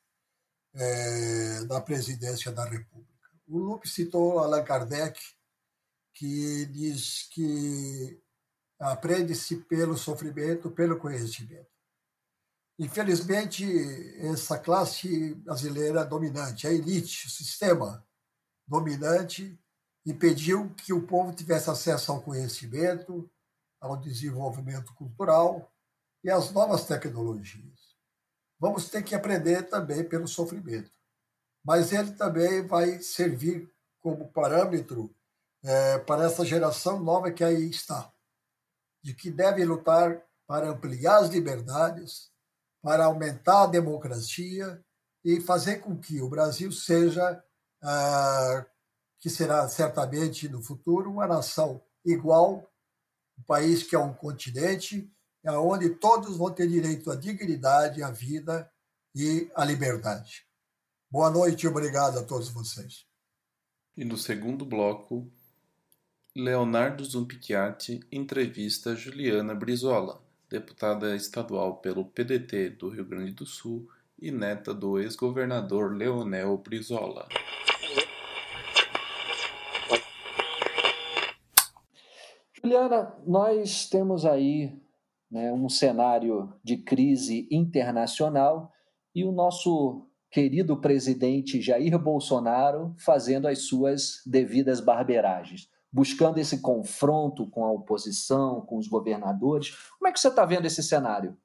[0.74, 3.10] é, da presidência da República.
[3.48, 5.20] O Lupe citou Allan Kardec,
[6.14, 8.22] que diz que
[8.80, 11.68] aprende-se pelo sofrimento, pelo conhecimento.
[12.78, 13.66] Infelizmente,
[14.20, 18.06] essa classe brasileira dominante, a elite, o sistema
[18.66, 19.60] dominante,
[20.06, 23.30] impediu que o povo tivesse acesso ao conhecimento,
[23.80, 25.72] ao desenvolvimento cultural
[26.24, 27.90] e às novas tecnologias
[28.60, 30.92] vamos ter que aprender também pelo sofrimento.
[31.64, 35.16] Mas ele também vai servir como parâmetro
[35.64, 38.12] é, para essa geração nova que aí está,
[39.02, 42.32] de que deve lutar para ampliar as liberdades,
[42.82, 44.84] para aumentar a democracia
[45.24, 47.44] e fazer com que o Brasil seja,
[47.84, 48.66] ah,
[49.20, 52.72] que será certamente no futuro, uma nação igual,
[53.40, 55.10] um país que é um continente
[55.46, 58.70] onde todos vão ter direito à dignidade, à vida
[59.16, 60.46] e à liberdade.
[61.10, 63.06] Boa noite e obrigado a todos vocês.
[63.96, 65.32] E no segundo bloco,
[66.36, 73.90] Leonardo Zumpicchiati entrevista Juliana Brizola, deputada estadual pelo PDT do Rio Grande do Sul
[74.22, 77.28] e neta do ex-governador Leonel Brizola.
[82.70, 84.80] Juliana, nós temos aí
[85.32, 88.72] né, um cenário de crise internacional
[89.14, 97.50] e o nosso querido presidente Jair Bolsonaro fazendo as suas devidas barbeiragens, buscando esse confronto
[97.50, 99.76] com a oposição, com os governadores.
[99.98, 101.36] Como é que você está vendo esse cenário?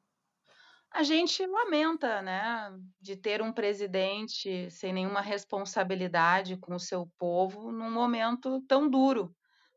[0.90, 7.72] A gente lamenta, né, de ter um presidente sem nenhuma responsabilidade com o seu povo
[7.72, 9.34] num momento tão duro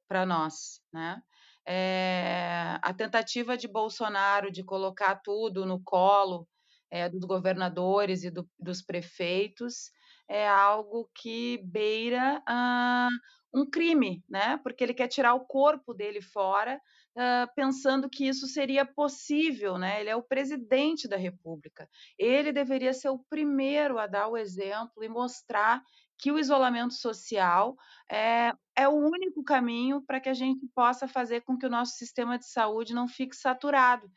[0.10, 1.22] para nós, né?
[1.69, 6.47] É, a tentativa de Bolsonaro de colocar tudo no colo
[6.89, 9.91] é, dos governadores e do, dos prefeitos
[10.30, 13.10] é algo que beira ah,
[13.53, 14.58] um crime, né?
[14.63, 16.82] Porque ele quer tirar o corpo dele fora,
[17.17, 19.99] ah, pensando que isso seria possível, né?
[19.99, 21.89] Ele é o presidente da República.
[22.17, 25.82] Ele deveria ser o primeiro a dar o exemplo e mostrar
[26.17, 27.77] que o isolamento social
[28.10, 31.95] é, é o único caminho para que a gente possa fazer com que o nosso
[31.95, 34.12] sistema de saúde não fique saturado.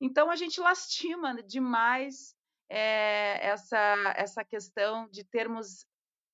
[0.00, 2.34] Então, a gente lastima demais
[2.68, 5.84] é, essa, essa questão de termos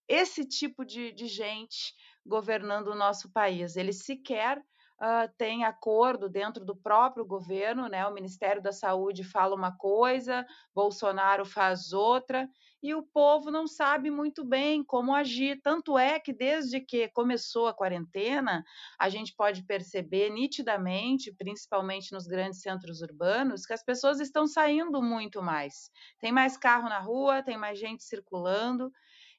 [0.08, 1.92] esse tipo de, de gente
[2.24, 3.76] governando o nosso país.
[3.76, 4.62] Ele sequer
[5.00, 8.06] uh, tem acordo dentro do próprio governo, né?
[8.06, 12.48] O Ministério da Saúde fala uma coisa, Bolsonaro faz outra,
[12.82, 15.60] e o povo não sabe muito bem como agir.
[15.62, 18.64] Tanto é que, desde que começou a quarentena,
[18.98, 25.02] a gente pode perceber nitidamente, principalmente nos grandes centros urbanos, que as pessoas estão saindo
[25.02, 25.90] muito mais.
[26.20, 28.90] Tem mais carro na rua, tem mais gente circulando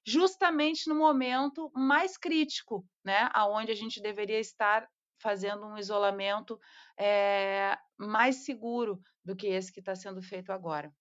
[0.06, 6.60] justamente no momento mais crítico, né, aonde a gente deveria estar fazendo um isolamento
[6.98, 10.94] é, mais seguro do que esse que está sendo feito agora.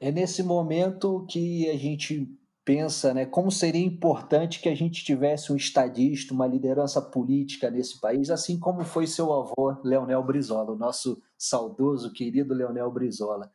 [0.00, 2.28] É nesse momento que a gente
[2.64, 8.00] pensa, né, como seria importante que a gente tivesse um estadista, uma liderança política nesse
[8.00, 13.50] país, assim como foi seu avô, Leonel Brizola, o nosso saudoso, querido Leonel Brizola.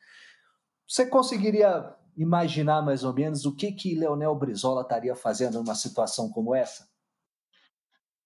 [0.88, 6.30] Você conseguiria imaginar mais ou menos o que que Leonel Brizola estaria fazendo numa situação
[6.30, 6.90] como essa?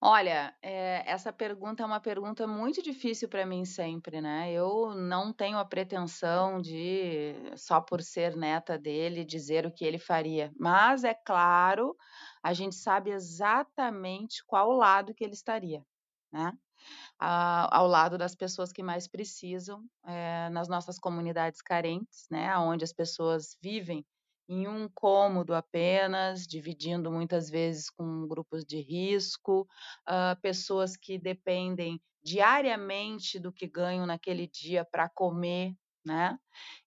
[0.04, 4.52] Olha, eh, essa pergunta é uma pergunta muito difícil para mim sempre, né.
[4.52, 10.00] Eu não tenho a pretensão de, só por ser neta dele, dizer o que ele
[10.00, 11.96] faria, mas é claro,
[12.44, 15.86] a gente sabe exatamente qual lado que ele estaria,
[16.34, 16.54] né.
[17.20, 22.94] ao lado das pessoas que mais precisam, eh, nas nossas comunidades carentes, né, onde as
[22.94, 24.06] pessoas vivem
[24.52, 29.62] em um cômodo apenas, dividindo muitas vezes com grupos de risco,
[30.08, 35.74] uh, pessoas que dependem diariamente do que ganham naquele dia para comer,
[36.06, 36.38] né?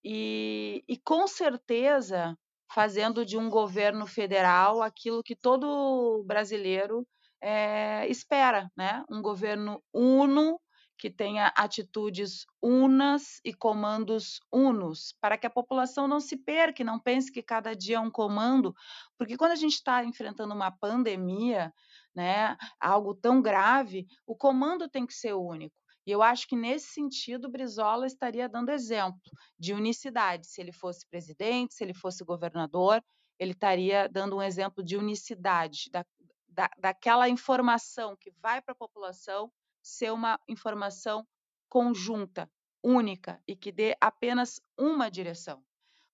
[0.04, 2.36] E, e com certeza
[2.70, 7.06] fazendo de um governo federal aquilo que todo brasileiro
[7.40, 9.02] é, espera, né?
[9.10, 10.60] Um governo uno
[10.98, 16.98] que tenha atitudes unas e comandos unos, para que a população não se perca não
[16.98, 18.74] pense que cada dia é um comando,
[19.18, 21.72] porque quando a gente está enfrentando uma pandemia,
[22.14, 25.74] né, algo tão grave, o comando tem que ser único.
[26.06, 29.20] E eu acho que nesse sentido, Brizola estaria dando exemplo
[29.58, 30.46] de unicidade.
[30.46, 33.02] Se ele fosse presidente, se ele fosse governador,
[33.38, 36.04] ele estaria dando um exemplo de unicidade, da,
[36.48, 39.50] da, daquela informação que vai para a população
[39.84, 41.26] ser uma informação
[41.68, 42.50] conjunta,
[42.82, 45.62] única e que dê apenas uma direção.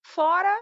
[0.03, 0.55] Fora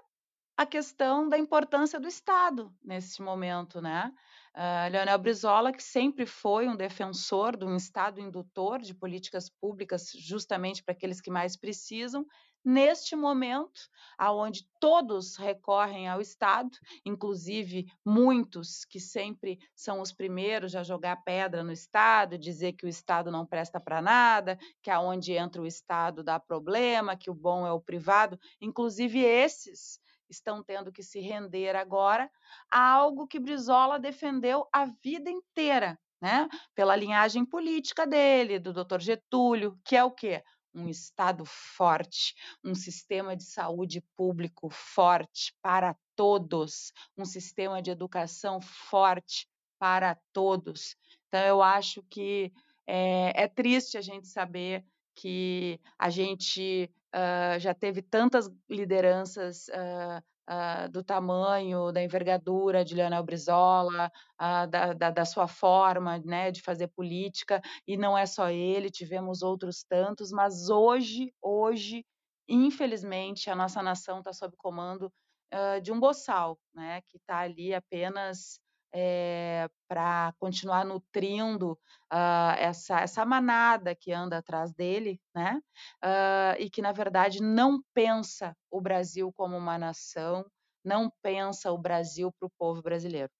[0.56, 4.12] a questão da importância do Estado nesse momento, né?
[4.56, 10.10] Uh, Leonel Brizola, que sempre foi um defensor de um Estado indutor de políticas públicas
[10.16, 12.26] justamente para aqueles que mais precisam,
[12.68, 20.82] neste momento, aonde todos recorrem ao Estado, inclusive muitos que sempre são os primeiros a
[20.82, 25.62] jogar pedra no Estado, dizer que o Estado não presta para nada, que aonde entra
[25.62, 31.02] o Estado dá problema, que o bom é o privado, inclusive esses estão tendo que
[31.02, 32.30] se render agora
[32.70, 36.46] a algo que Brizola defendeu a vida inteira, né?
[36.74, 39.00] Pela linhagem política dele, do Dr.
[39.00, 40.42] Getúlio, que é o quê?
[40.78, 48.60] Um Estado forte, um sistema de saúde público forte para todos, um sistema de educação
[48.60, 50.96] forte para todos.
[51.28, 52.52] Então, eu acho que
[52.86, 60.22] é, é triste a gente saber que a gente uh, já teve tantas lideranças uh,
[60.48, 66.50] uh, do tamanho, da envergadura de Leonel Brizola, uh, da, da, da, sua forma né,
[66.50, 72.04] de fazer política, e não é só ele, tivemos outros tantos, mas hoje, hoje,
[72.48, 75.12] infelizmente, a nossa nação está sob comando
[75.52, 78.58] uh, de um boçal, né, que está ali apenas
[78.92, 81.72] é, para continuar nutrindo
[82.12, 85.60] uh, essa, essa manada que anda atrás dele, né?
[86.04, 90.44] Uh, e que, na verdade, não pensa o Brasil como uma nação,
[90.84, 93.30] não pensa o Brasil para o povo brasileiro.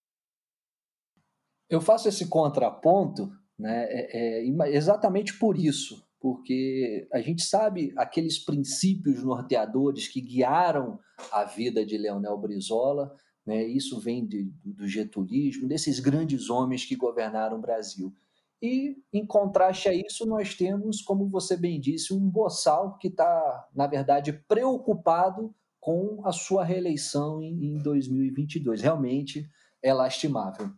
[1.69, 6.07] Eu faço esse contraponto né, é, é, exatamente por isso.
[6.21, 10.99] porque a gente sabe aqueles princípios norteadores que guiaram
[11.31, 13.15] a vida de Leonel Brizola,
[13.49, 13.65] né?
[13.65, 18.15] isso vem de, do getulismo, desses grandes homens que governaram o Brasil.
[18.61, 23.69] E, em contraste a isso, nós temos, como você bem disse, um boçal que está,
[23.75, 28.83] na verdade, preocupado com a sua reeleição em 2022.
[28.83, 29.49] Realmente
[29.83, 30.71] é lastimável.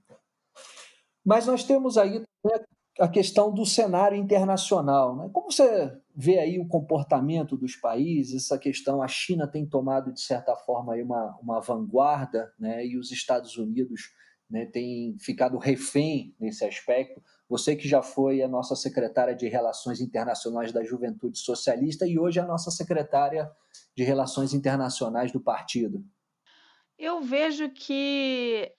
[1.25, 2.23] Mas nós temos aí
[3.01, 5.17] a questão do cenário internacional.
[5.17, 5.29] Né?
[5.33, 10.21] Como você vê aí o comportamento dos países, essa questão, a China tem tomado, de
[10.21, 12.85] certa forma, uma, uma vanguarda, né?
[12.85, 14.03] e os Estados Unidos
[14.51, 17.23] né, têm ficado refém nesse aspecto.
[17.49, 22.39] Você que já foi a nossa secretária de Relações Internacionais da Juventude Socialista e hoje
[22.39, 23.51] é a nossa secretária
[23.97, 26.05] de Relações Internacionais do partido.
[26.99, 28.71] Eu vejo que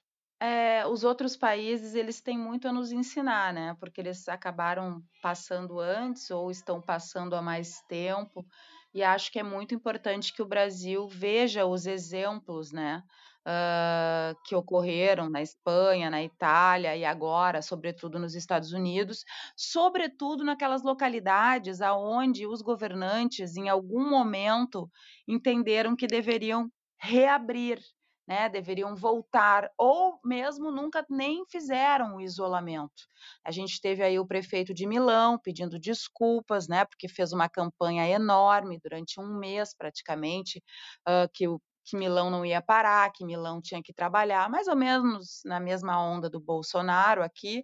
[0.42, 3.76] é, os outros países eles têm muito a nos ensinar, né?
[3.80, 8.46] Porque eles acabaram passando antes ou estão passando há mais tempo.
[8.94, 13.04] E acho que é muito importante que o Brasil veja os exemplos, né?
[13.46, 19.24] uh, que ocorreram na Espanha, na Itália e agora, sobretudo nos Estados Unidos,
[19.56, 24.90] sobretudo naquelas localidades aonde os governantes, em algum momento,
[25.28, 26.70] entenderam que deveriam
[27.00, 27.80] reabrir
[28.28, 33.08] né, deveriam voltar, ou mesmo nunca nem fizeram o isolamento.
[33.44, 38.08] A gente teve aí o prefeito de Milão pedindo desculpas, né, porque fez uma campanha
[38.08, 40.64] enorme durante um mês praticamente,
[41.08, 44.76] uh, que o que Milão não ia parar, que Milão tinha que trabalhar, mais ou
[44.76, 47.64] menos na mesma onda do Bolsonaro aqui,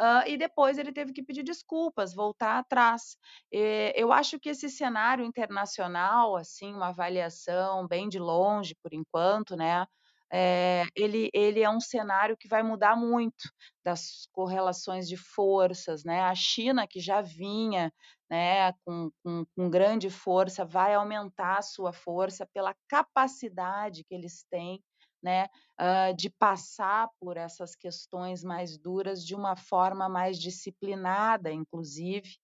[0.00, 3.16] uh, e depois ele teve que pedir desculpas, voltar atrás.
[3.52, 9.56] E eu acho que esse cenário internacional, assim, uma avaliação bem de longe por enquanto,
[9.56, 9.86] né?
[10.32, 13.48] É, ele, ele é um cenário que vai mudar muito
[13.84, 16.22] das correlações de forças, né?
[16.22, 17.92] A China, que já vinha
[18.28, 24.44] né, com, com, com grande força, vai aumentar a sua força pela capacidade que eles
[24.50, 24.82] têm
[25.24, 25.48] né,
[25.80, 32.36] uh, de passar por essas questões mais duras de uma forma mais disciplinada, inclusive,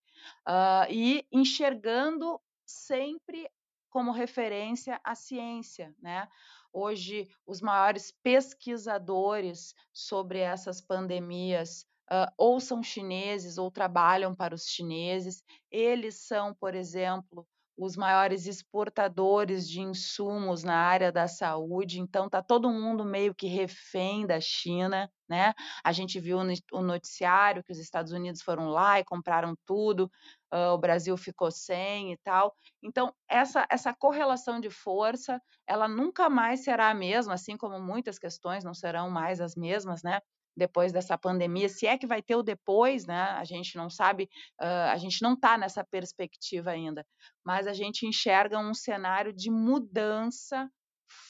[0.49, 3.51] uh, e enxergando sempre
[3.91, 6.27] como referência a ciência, né?
[6.73, 14.67] Hoje, os maiores pesquisadores sobre essas pandemias uh, ou são chineses ou trabalham para os
[14.67, 15.43] chineses.
[15.71, 22.43] Eles são, por exemplo, os maiores exportadores de insumos na área da saúde, então está
[22.43, 25.55] todo mundo meio que refém da China, né?
[25.83, 30.11] A gente viu no noticiário que os Estados Unidos foram lá e compraram tudo,
[30.53, 32.55] uh, o Brasil ficou sem e tal.
[32.83, 38.19] Então, essa, essa correlação de força, ela nunca mais será a mesma, assim como muitas
[38.19, 40.21] questões não serão mais as mesmas, né?
[40.57, 43.23] Depois dessa pandemia, se é que vai ter o depois, né?
[43.23, 44.29] A gente não sabe,
[44.61, 47.07] uh, a gente não está nessa perspectiva ainda,
[47.45, 50.69] mas a gente enxerga um cenário de mudança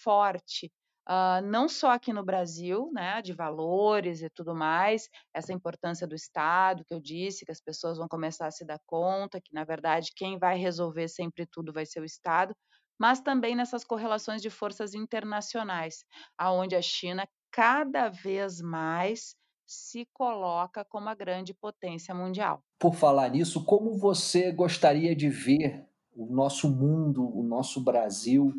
[0.03, 0.73] forte.
[1.09, 6.15] Uh, não só aqui no Brasil, né, de valores e tudo mais, essa importância do
[6.15, 9.65] Estado, que eu disse, que as pessoas vão começar a se dar conta, que na
[9.65, 12.55] verdade quem vai resolver sempre tudo vai ser o Estado,
[12.99, 16.05] mas também nessas correlações de forças internacionais,
[16.39, 19.35] aonde a China cada vez mais
[19.67, 22.63] se coloca como a grande potência mundial.
[22.79, 25.87] Por falar nisso, como você gostaria de ver
[26.17, 28.53] o nosso mundo, o nosso Brasil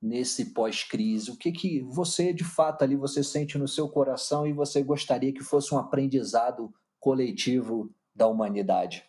[0.00, 1.30] nesse pós-crise?
[1.30, 5.32] O que que você de fato ali você sente no seu coração e você gostaria
[5.32, 9.04] que fosse um aprendizado coletivo da humanidade?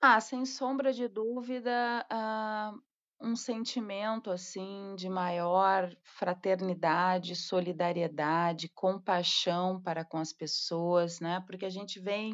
[0.00, 2.82] Ah, sem sombra de dúvida, uh,
[3.20, 11.42] um sentimento assim de maior fraternidade, solidariedade, compaixão para com as pessoas, né?
[11.46, 12.32] Porque a gente vem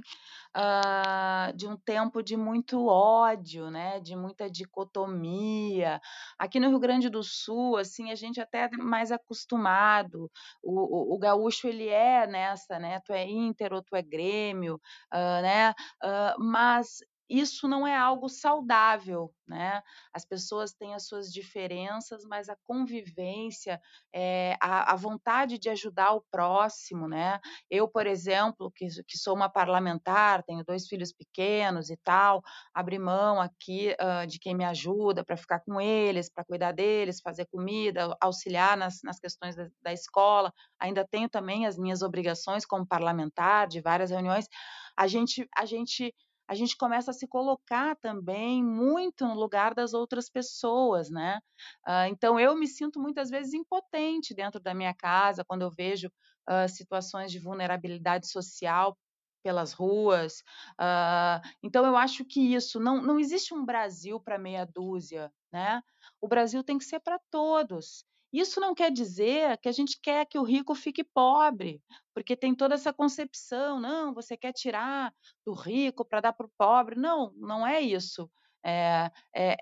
[0.57, 3.99] uh, de um tempo de muito ódio, né?
[3.99, 6.01] De muita dicotomia.
[6.39, 10.31] Aqui no Rio Grande do Sul, assim, a gente até é mais acostumado.
[10.63, 13.01] O, o, o gaúcho ele é nessa, né?
[13.05, 14.81] Tu é Inter ou tu é Grêmio,
[15.13, 15.71] uh, né?
[16.03, 19.83] Uh, mas isso não é algo saudável, né?
[20.13, 23.81] As pessoas têm as suas diferenças, mas a convivência,
[24.13, 27.41] é, a, a, vontade de ajudar o próximo, né?
[27.71, 32.99] Eu, por exemplo, que, que sou uma parlamentar, tenho dois filhos pequenos e tal, abri
[32.99, 37.47] mão aqui uh, de quem me ajuda para ficar com eles, para cuidar deles, fazer
[37.47, 40.53] comida, auxiliar nas, nas questões da, da escola.
[40.79, 44.49] Ainda tenho também as minhas obrigações como parlamentar, de várias reuniões.
[44.97, 46.15] A gente, a gente
[46.49, 51.41] a gente começa a se colocar também muito no lugar das outras pessoas, né?
[51.87, 56.09] Uh, então, eu me sinto muitas vezes impotente dentro da minha casa quando eu vejo
[56.49, 58.97] uh, situações de vulnerabilidade social
[59.43, 60.41] pelas ruas.
[60.81, 65.81] Uh, então, eu acho que isso, não, não existe um Brasil para meia dúzia, né?
[66.21, 68.05] O Brasil tem que ser para todos.
[68.37, 71.83] Isso não quer dizer que a gente quer que o rico fique pobre,
[72.13, 75.11] porque tem toda essa concepção, não, você quer tirar
[75.43, 76.97] do rico para dar para o pobre.
[76.97, 78.31] Não, não é isso.
[78.63, 79.57] É, é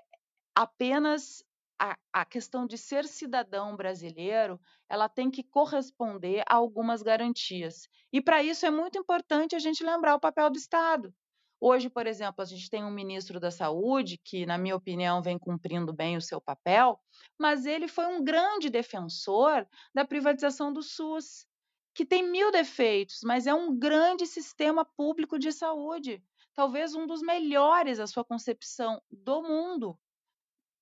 [0.53, 1.41] apenas
[1.79, 4.59] a, a, questão de ser cidadão brasileiro,
[4.89, 7.87] ela tem que corresponder a algumas garantias.
[8.11, 11.13] E para isso é muito importante a gente lembrar o papel do Estado.
[11.59, 15.39] Hoje, por exemplo, a gente tem um ministro da Saúde que, na minha opinião, vem
[15.39, 16.99] cumprindo bem o seu papel,
[17.39, 21.45] mas ele foi um grande defensor da privatização do SUS,
[21.93, 26.21] que tem mil defeitos, mas é um grande sistema público de saúde,
[26.53, 29.97] talvez um dos melhores a sua concepção do mundo.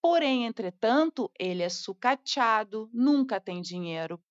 [0.01, 4.21] Porém, entretanto, ele é sucateado, nunca tem dinheiro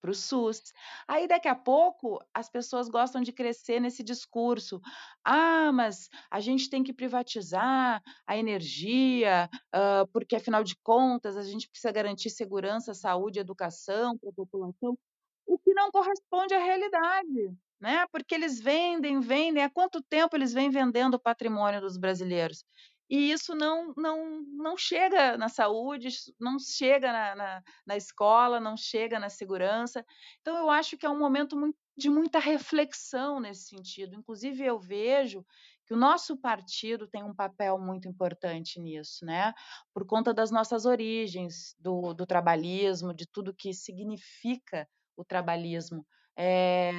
[0.00, 0.72] para o SUS.
[1.08, 4.80] Aí, daqui a pouco, as pessoas gostam de crescer nesse discurso.
[5.24, 11.42] Ah, mas a gente tem que privatizar a energia, uh, porque, afinal de contas, a
[11.42, 14.98] gente precisa garantir segurança, saúde, educação para a população,
[15.46, 17.54] o que não corresponde à realidade.
[17.80, 18.06] Né?
[18.10, 19.62] Porque eles vendem, vendem.
[19.62, 22.64] Há quanto tempo eles vêm vendendo o patrimônio dos brasileiros?
[23.08, 26.08] E isso não, não, não chega na saúde,
[26.40, 30.04] não chega na, na, na, escola, não chega na segurança.
[30.40, 31.56] Então, eu acho que é um momento
[31.96, 34.16] de muita reflexão nesse sentido.
[34.16, 35.44] Inclusive, eu vejo
[35.86, 39.54] que o nosso partido tem um papel muito importante nisso, né?
[39.94, 46.04] Por conta das nossas origens, do, do trabalhismo, de tudo que significa o trabalhismo.
[46.38, 46.90] É,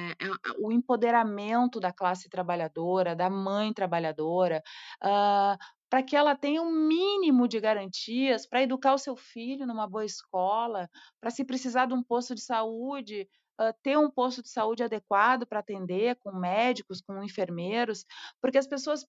[0.58, 4.60] o empoderamento da classe trabalhadora, da mãe trabalhadora,
[5.04, 5.56] uh,
[5.90, 10.04] para que ela tenha um mínimo de garantias para educar o seu filho numa boa
[10.04, 10.88] escola,
[11.20, 13.28] para se precisar de um posto de saúde,
[13.60, 18.04] uh, ter um posto de saúde adequado para atender, com médicos, com enfermeiros,
[18.40, 19.06] porque as pessoas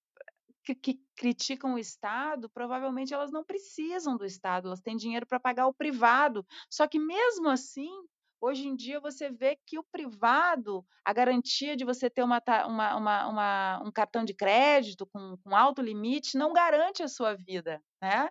[0.63, 5.39] que, que, criticam o Estado, provavelmente elas não precisam do Estado, elas têm dinheiro para
[5.39, 6.45] pagar o privado.
[6.69, 7.91] Só que mesmo assim,
[8.41, 13.27] Hoje em dia você vê que o privado, a garantia de você ter uma, uma,
[13.27, 17.81] uma, um cartão de crédito com, com, alto limite não garante a sua vida.
[18.01, 18.29] Né?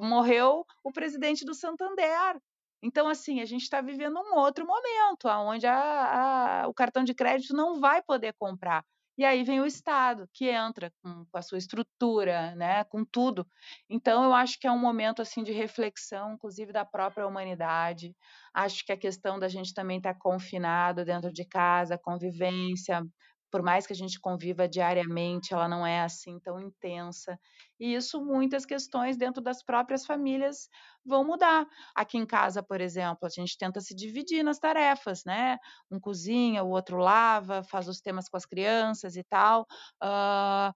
[0.00, 2.40] Morreu o presidente do Santander.
[2.82, 7.12] Então, assim, a gente está vivendo um outro momento, onde a, a, o cartão de
[7.12, 8.84] crédito não vai poder comprar.
[9.18, 13.44] E aí vem o Estado, que entra com, com, a sua estrutura, né, com tudo.
[13.90, 18.14] Então, eu acho que é um momento assim de reflexão, inclusive da própria humanidade.
[18.54, 23.02] Acho que a questão da gente também estar tá confinado dentro de casa, convivência,
[23.50, 27.38] por mais que a gente conviva diariamente, ela não é assim tão intensa.
[27.80, 30.68] E isso, muitas questões dentro das próprias famílias
[31.04, 31.66] vão mudar.
[31.94, 35.58] Aqui em casa, por exemplo, a gente tenta se dividir nas tarefas, né?
[35.90, 39.66] Um cozinha, o outro lava, faz os temas com as crianças e tal.
[40.02, 40.74] Uh,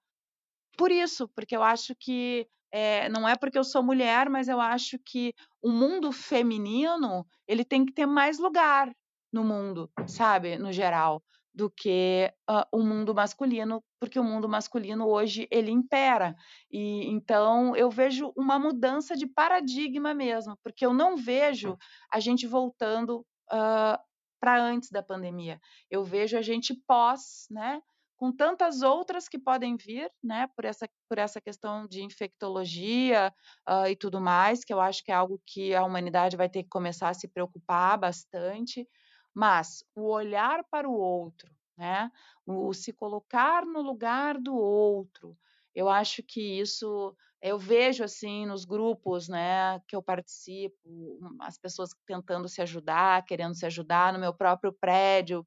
[0.76, 4.58] por isso, porque eu acho que é, não é porque eu sou mulher, mas eu
[4.58, 8.90] acho que o mundo feminino ele tem que ter mais lugar
[9.30, 11.22] no mundo, sabe, no geral
[11.54, 16.34] do que uh, o mundo masculino, porque o mundo masculino hoje ele impera.
[16.70, 21.76] E então eu vejo uma mudança de paradigma mesmo, porque eu não vejo
[22.10, 23.20] a gente voltando
[23.52, 23.98] uh,
[24.40, 25.60] para antes da pandemia.
[25.90, 27.80] Eu vejo a gente pós, né?
[28.16, 30.48] Com tantas outras que podem vir, né?
[30.56, 33.32] Por essa, por essa questão de infectologia
[33.68, 36.62] uh, e tudo mais, que eu acho que é algo que a humanidade vai ter
[36.62, 38.88] que começar a se preocupar bastante
[39.34, 42.10] mas o olhar para o outro, né?
[42.46, 45.36] O se colocar no lugar do outro.
[45.74, 51.90] Eu acho que isso eu vejo assim nos grupos, né, que eu participo, as pessoas
[52.06, 55.44] tentando se ajudar, querendo se ajudar no meu próprio prédio,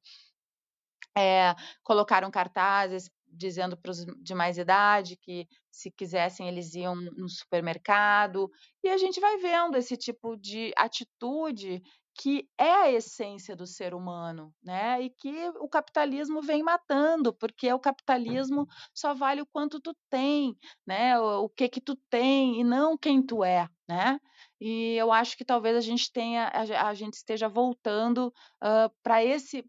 [1.16, 7.28] é, colocaram cartazes dizendo para os de mais idade que se quisessem eles iam no
[7.28, 8.50] supermercado
[8.84, 11.82] e a gente vai vendo esse tipo de atitude
[12.18, 15.02] que é a essência do ser humano, né?
[15.02, 20.56] E que o capitalismo vem matando, porque o capitalismo só vale o quanto tu tem,
[20.86, 21.18] né?
[21.20, 24.18] O, o que que tu tem e não quem tu é, né?
[24.60, 29.22] E eu acho que talvez a gente tenha, a, a gente esteja voltando uh, para
[29.24, 29.64] esse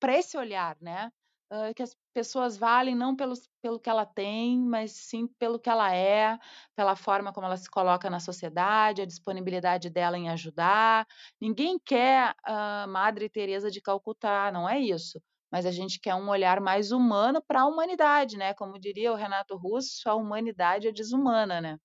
[0.00, 1.12] para esse olhar, né?
[1.50, 5.68] uh, que as pessoas valem não pelos, pelo que ela tem, mas sim pelo que
[5.70, 6.38] ela é,
[6.76, 11.06] pela forma como ela se coloca na sociedade, a disponibilidade dela em ajudar.
[11.40, 15.20] Ninguém quer a Madre Teresa de Calcutá, não é isso.
[15.52, 18.54] Mas a gente quer um olhar mais humano para a humanidade, né?
[18.54, 21.76] Como diria o Renato Russo, a humanidade é desumana, né?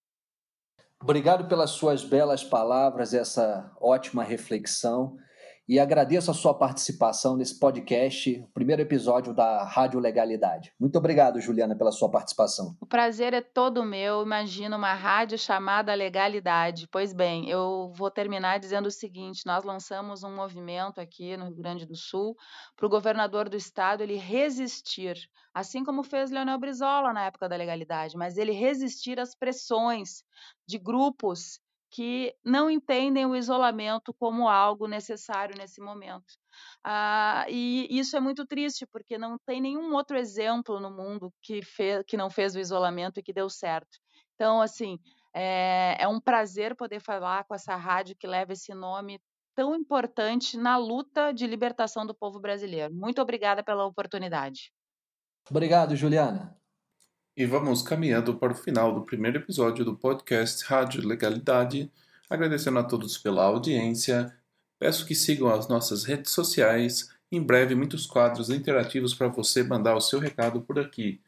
[1.01, 5.17] Obrigado pelas suas belas palavras, essa ótima reflexão.
[5.67, 10.71] E agradeço a sua participação nesse podcast, primeiro episódio da Rádio Legalidade.
[10.79, 12.75] Muito obrigado, Juliana, pela sua participação.
[12.79, 14.21] O prazer é todo meu.
[14.21, 16.87] Imagina uma rádio chamada Legalidade.
[16.91, 21.55] Pois bem, eu vou terminar dizendo o seguinte: nós lançamos um movimento aqui no Rio
[21.55, 22.35] Grande do Sul
[22.75, 25.17] para o governador do estado ele resistir,
[25.53, 30.23] assim como fez Leonel Brizola na época da legalidade, mas ele resistir às pressões
[30.67, 31.59] de grupos
[31.95, 36.25] que não entendem o isolamento como algo necessário nesse momento.
[36.83, 41.63] Ah, e isso é muito triste, porque não tem nenhum outro exemplo no mundo que,
[41.63, 43.97] fez, que não fez o isolamento e que deu certo.
[44.33, 44.99] Então, assim,
[45.33, 49.17] é, é um prazer poder falar com essa rádio que leva esse nome
[49.55, 52.93] tão importante na luta de libertação do povo brasileiro.
[52.93, 54.69] Muito obrigada pela oportunidade.
[55.49, 56.59] Obrigado, Juliana.
[57.37, 61.91] E vamos caminhando para o final do primeiro episódio do podcast Rádio Legalidade,
[62.29, 64.33] agradecendo a todos pela audiência.
[64.79, 67.09] Peço que sigam as nossas redes sociais.
[67.29, 71.19] Em breve, muitos quadros interativos para você mandar o seu recado por aqui.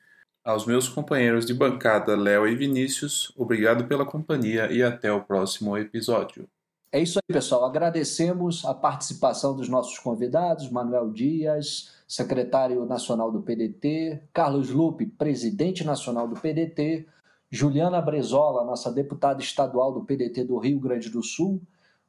[0.45, 5.77] Aos meus companheiros de bancada, Léo e Vinícius, obrigado pela companhia e até o próximo
[5.77, 6.47] episódio.
[6.89, 7.65] É isso aí, pessoal.
[7.65, 15.83] Agradecemos a participação dos nossos convidados, Manuel Dias, secretário nacional do PDT, Carlos Lupe, presidente
[15.83, 17.05] nacional do PDT,
[17.51, 21.61] Juliana Brezola, nossa deputada estadual do PDT do Rio Grande do Sul,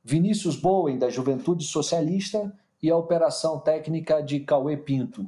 [0.04, 5.26] Vinícius Bowen, da Juventude Socialista, e a operação técnica de Cauê Pinto.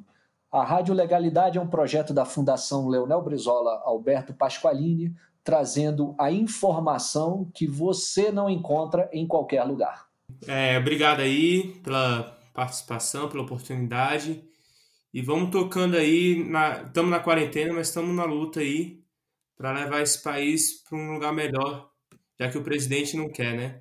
[0.53, 5.15] A Rádio Legalidade é um projeto da Fundação Leonel Brizola Alberto Pasqualini,
[5.51, 10.07] trazendo a informação que você não encontra em qualquer lugar.
[10.47, 14.45] É, obrigado aí pela participação, pela oportunidade.
[15.13, 19.03] E vamos tocando aí, estamos na, na quarentena, mas estamos na luta aí
[19.57, 21.91] para levar esse país para um lugar melhor,
[22.39, 23.81] já que o presidente não quer, né?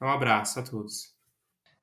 [0.00, 1.14] Um abraço a todos.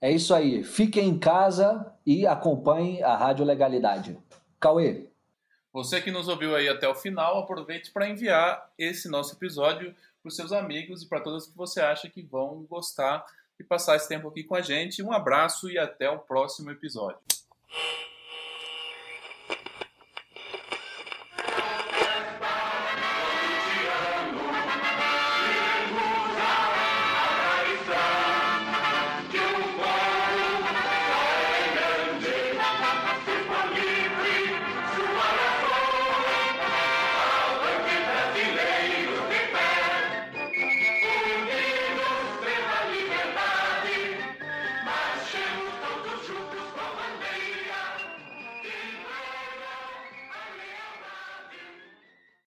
[0.02, 0.64] É isso aí.
[0.64, 4.18] Fiquem em casa e acompanhem a Rádio Legalidade.
[4.60, 5.08] Cauê.
[5.78, 10.30] Você que nos ouviu aí até o final, aproveite para enviar esse nosso episódio para
[10.30, 13.24] os seus amigos e para todos que você acha que vão gostar
[13.60, 15.04] de passar esse tempo aqui com a gente.
[15.04, 17.20] Um abraço e até o próximo episódio.